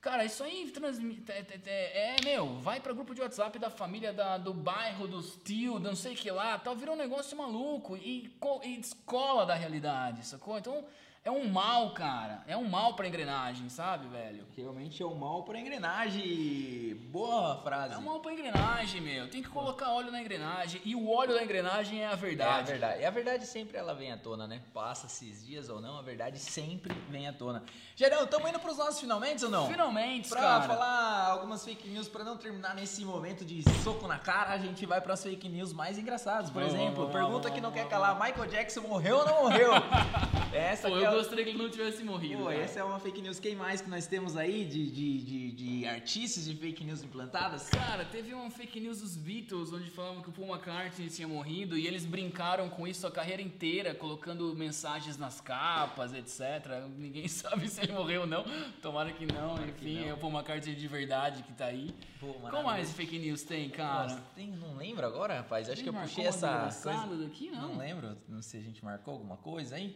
Cara, 0.02 0.26
isso 0.26 0.44
aí 0.44 0.68
transmite. 0.72 1.32
É, 1.32 2.16
meu, 2.24 2.60
vai 2.60 2.80
pra 2.80 2.92
grupo 2.92 3.14
de 3.14 3.22
WhatsApp 3.22 3.60
da 3.60 3.70
família, 3.70 4.12
da, 4.12 4.36
do 4.36 4.52
bairro, 4.52 5.08
dos 5.08 5.36
tio, 5.44 5.78
não 5.78 5.96
sei 5.96 6.14
o 6.14 6.18
que 6.18 6.32
lá, 6.32 6.58
tal, 6.58 6.76
virou 6.76 6.96
um 6.96 6.98
negócio 6.98 7.38
maluco 7.38 7.96
e, 7.96 8.36
e 8.64 8.78
descola 8.78 9.46
da 9.46 9.54
realidade, 9.54 10.26
sacou? 10.26 10.58
Então 10.58 10.84
é 11.24 11.30
um 11.30 11.48
mal, 11.48 11.92
cara. 11.92 12.42
É 12.48 12.58
um 12.58 12.68
mal 12.68 12.96
pra 12.96 13.08
engrenagem, 13.08 13.70
sabe, 13.70 14.08
velho? 14.08 14.44
Realmente 14.58 15.04
é 15.04 15.06
o 15.06 15.14
mal 15.14 15.44
para 15.44 15.60
engrenagem. 15.60 16.96
Boa 17.12 17.58
frase. 17.64 17.94
É 17.94 17.98
um 17.98 18.02
mal 18.02 18.20
pra 18.20 18.34
engrenagem, 18.34 19.00
meu. 19.02 19.30
Tem 19.30 19.44
que 19.44 19.50
colocar 19.50 19.92
óleo 19.92 20.12
na 20.12 20.20
engrenagem. 20.20 20.82
E 20.84 20.96
o 20.96 21.10
óleo 21.12 21.36
da 21.36 21.44
engrenagem 21.44 22.02
é 22.02 22.08
a 22.08 22.10
É 22.10 22.14
a 22.14 22.16
verdade. 22.16 22.72
verdade. 22.72 23.02
E 23.02 23.06
a 23.06 23.10
verdade 23.12 23.46
sempre 23.46 23.78
ela 23.78 23.94
vem 23.94 24.12
à 24.12 24.18
tona, 24.18 24.48
né? 24.48 24.62
Passa 24.74 25.06
esses 25.06 25.46
dias 25.46 25.70
ou 25.70 25.80
não, 25.80 26.00
a 26.00 26.02
verdade 26.02 26.40
sempre 26.40 26.92
vem 27.10 27.28
à 27.28 27.34
tona. 27.34 27.64
Gerão, 27.96 28.24
estamos 28.24 28.50
indo 28.50 28.60
pros 28.60 28.78
nossos 28.80 29.00
finalmente 29.00 29.46
ou 29.46 29.52
não? 29.52 29.68
Finalmente, 29.68 30.28
Pra 30.30 30.42
cara. 30.42 30.64
falar 30.64 31.28
algumas 31.34 31.64
fake 31.64 31.88
news, 31.88 32.08
pra 32.10 32.24
não 32.24 32.36
terminar 32.36 32.74
nesse 32.74 33.06
momento 33.06 33.46
de 33.46 33.64
soco 33.84 34.08
na 34.08 34.18
cara, 34.18 34.50
a 34.54 34.58
gente 34.58 34.86
vai 34.88 35.00
pras 35.00 35.22
fake 35.22 35.48
news 35.48 35.72
mais 35.72 36.00
engraçadas. 36.00 36.50
Por 36.50 36.64
exemplo, 36.64 37.10
pergunta 37.12 37.52
que 37.52 37.62
não 37.62 37.72
quer 37.72 37.88
calar, 37.88 38.16
Michael 38.20 38.48
Jackson 38.50 38.82
morreu 38.82 39.18
ou 39.18 39.26
não 39.26 39.44
morreu? 39.44 39.72
Essa 40.52 40.90
Pô, 40.90 40.96
aqui 40.96 41.06
é... 41.06 41.11
gostaria 41.16 41.44
que 41.44 41.52
ele 41.52 41.58
não 41.58 41.70
tivesse 41.70 42.04
morrido. 42.04 42.38
Pô, 42.38 42.46
cara. 42.46 42.58
essa 42.58 42.80
é 42.80 42.84
uma 42.84 43.00
fake 43.00 43.22
news. 43.22 43.40
Quem 43.40 43.56
mais 43.56 43.82
que 43.82 43.90
nós 43.90 44.08
temos 44.08 44.36
aí 44.36 44.66
de, 44.66 44.90
de, 44.90 45.22
de, 45.24 45.52
de 45.52 45.86
artistas 45.86 46.46
de 46.46 46.56
fake 46.56 46.84
news 46.84 47.04
implantadas? 47.04 47.70
Cara, 47.70 48.06
teve 48.06 48.34
uma 48.34 48.50
fake 48.50 48.80
news 48.80 49.02
dos 49.02 49.16
Beatles 49.16 49.72
onde 49.74 49.90
falavam 49.90 50.22
que 50.22 50.30
o 50.30 50.32
Paul 50.32 50.48
McCartney 50.50 51.10
tinha 51.10 51.28
morrido 51.28 51.78
e 51.78 51.88
eles 51.88 52.06
brincaram 52.06 52.70
com 52.70 52.88
isso 52.88 53.06
a 53.08 53.12
carreira 53.12 53.42
inteira, 53.42 53.94
colocando 53.94 54.56
mensagens 54.56 55.18
nas 55.18 55.40
capas, 55.42 56.14
etc. 56.14 56.86
Ninguém 56.98 57.28
sabe 57.30 57.68
se 57.68 57.82
ele 57.82 57.94
morreu 57.94 58.22
ou 58.22 58.28
não. 58.28 58.44
Tomara 58.82 59.12
que 59.12 59.26
não, 59.26 59.56
enfim, 59.66 60.02
não. 60.02 60.08
é 60.10 60.14
o 60.14 60.18
Paul 60.18 60.34
McCartney 60.34 60.76
de 60.76 60.88
verdade 60.88 61.44
que 61.44 61.54
tá 61.54 61.66
aí. 61.66 61.94
Pô, 62.20 62.34
Qual 62.34 62.64
mais 62.64 62.92
fake 62.94 63.18
news 63.18 63.44
tem, 63.44 63.70
cara? 63.70 64.04
Nossa, 64.04 64.24
tem, 64.36 64.48
não 64.52 64.78
lembro 64.78 65.06
agora, 65.06 65.38
rapaz. 65.38 65.70
Acho 65.70 65.82
que 65.82 65.90
eu 65.90 65.94
Tem 65.94 66.02
puxei 66.02 66.26
essa 66.26 66.70
coisa. 66.84 67.18
daqui, 67.24 67.50
não? 67.50 67.70
Não 67.70 67.78
lembro. 67.78 68.18
Não 68.28 68.42
sei 68.42 68.60
se 68.60 68.66
a 68.66 68.70
gente 68.70 68.84
marcou 68.84 69.14
alguma 69.14 69.38
coisa 69.38 69.76
aí. 69.76 69.96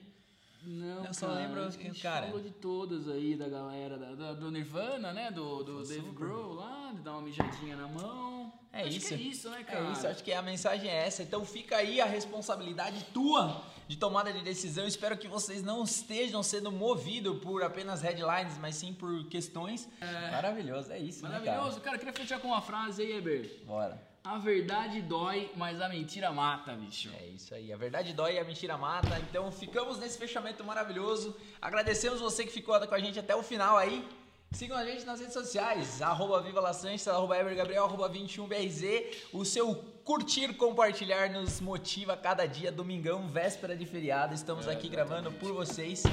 Não, 0.65 1.06
Eu 1.06 1.13
só 1.13 1.28
cara, 1.28 1.39
lembro 1.39 1.63
a 1.63 1.67
que, 1.71 1.84
gente 1.84 2.01
cara- 2.01 2.25
falou 2.25 2.41
de 2.41 2.49
todas 2.51 3.08
aí, 3.08 3.36
da 3.36 3.47
galera, 3.47 3.97
da, 3.97 4.15
da- 4.15 4.34
do 4.34 4.49
Nirvana, 4.49 5.13
né? 5.13 5.30
Do, 5.32 5.63
do 5.63 5.84
Dave 5.84 6.01
super. 6.08 6.13
Grohl 6.13 6.54
lá, 6.56 6.91
de 6.93 7.01
dar 7.01 7.12
uma 7.12 7.21
mijadinha 7.21 7.75
na 7.75 7.88
mão. 7.88 8.51
É 8.73 8.82
Acho 8.82 8.89
isso. 8.97 9.08
Que 9.10 9.13
é 9.13 9.17
isso, 9.17 9.49
né, 9.49 9.63
cara? 9.63 9.88
É 9.88 9.91
isso, 9.91 10.08
acho 10.08 10.23
que 10.23 10.34
a 10.34 10.41
mensagem 10.41 10.89
é 10.89 11.06
essa. 11.08 11.21
Então 11.23 11.45
fica 11.45 11.78
aí 11.78 12.01
a 12.01 12.06
responsabilidade 12.06 13.06
tua 13.13 13.62
de 13.88 13.95
tomada 13.95 14.34
de 14.34 14.41
decisão. 14.43 14.86
Espero 14.88 15.17
que 15.17 15.28
vocês 15.28 15.62
não 15.63 15.84
estejam 15.84 16.41
sendo 16.43 16.71
movidos 16.71 17.38
por 17.41 17.63
apenas 17.63 18.01
headlines, 18.01 18.58
mas 18.58 18.75
sim 18.75 18.91
por 18.93 19.28
questões. 19.28 19.88
Maravilhoso, 20.32 20.91
é 20.91 20.99
isso, 20.99 21.21
Maravilhoso. 21.23 21.80
Cara, 21.82 21.95
eu 21.95 21.99
queria 21.99 22.13
fechar 22.13 22.39
com 22.39 22.47
uma 22.49 22.62
frase 22.62 23.04
aí, 23.04 23.13
Eber. 23.13 23.43
né, 23.43 23.47
cara? 23.49 23.65
Bora. 23.65 24.14
A 24.26 24.40
verdade 24.40 25.04
dói, 25.04 25.52
mas 25.56 25.80
a 25.80 25.88
mentira 25.88 26.32
mata, 26.32 26.74
bicho. 26.74 27.12
É 27.22 27.28
isso 27.28 27.54
aí, 27.54 27.72
a 27.72 27.78
verdade 27.78 28.12
dói 28.12 28.36
e 28.36 28.40
a 28.40 28.44
mentira 28.44 28.76
mata. 28.76 29.20
Então 29.20 29.52
ficamos 29.52 30.00
nesse 30.00 30.18
fechamento 30.18 30.64
maravilhoso. 30.64 31.36
Agradecemos 31.62 32.20
você 32.20 32.44
que 32.44 32.52
ficou 32.52 32.80
com 32.88 32.96
a 32.96 33.00
gente 33.00 33.20
até 33.20 33.36
o 33.36 33.44
final 33.44 33.78
aí. 33.78 34.04
Sigam 34.52 34.78
a 34.78 34.86
gente 34.86 35.06
nas 35.06 35.20
redes 35.20 35.34
sociais, 35.34 36.02
arroba 36.02 36.42
Viva 36.42 36.62
La 36.62 36.72
Sanches, 36.74 37.08
arroba 37.08 37.38
Eber 37.38 37.56
Gabriel, 37.56 37.84
arroba 37.84 38.10
21BRZ, 38.10 39.14
o 39.34 39.44
seu 39.44 39.76
curtir, 40.04 40.54
compartilhar, 40.54 41.30
nos 41.30 41.60
motiva 41.60 42.16
cada 42.16 42.46
dia, 42.46 42.72
domingão, 42.72 43.28
véspera 43.28 43.76
de 43.76 43.86
feriado. 43.86 44.34
Estamos 44.34 44.68
aqui 44.68 44.88
gravando 44.88 45.32
por 45.34 45.52
vocês. 45.52 46.04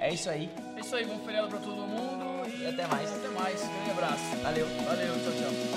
É 0.00 0.12
isso 0.12 0.28
aí. 0.28 0.50
É 0.76 0.80
isso 0.80 0.96
aí, 0.96 1.06
bom 1.06 1.24
feriado 1.24 1.48
pra 1.48 1.58
todo 1.58 1.76
mundo 1.76 2.48
e, 2.48 2.66
até 2.66 2.86
mais. 2.88 3.10
Até 3.12 3.28
mais. 3.28 3.60
Grande 3.60 3.90
abraço. 3.92 4.36
Valeu. 4.42 4.66
Valeu, 4.66 5.14
tchau, 5.14 5.32
tchau. 5.32 5.71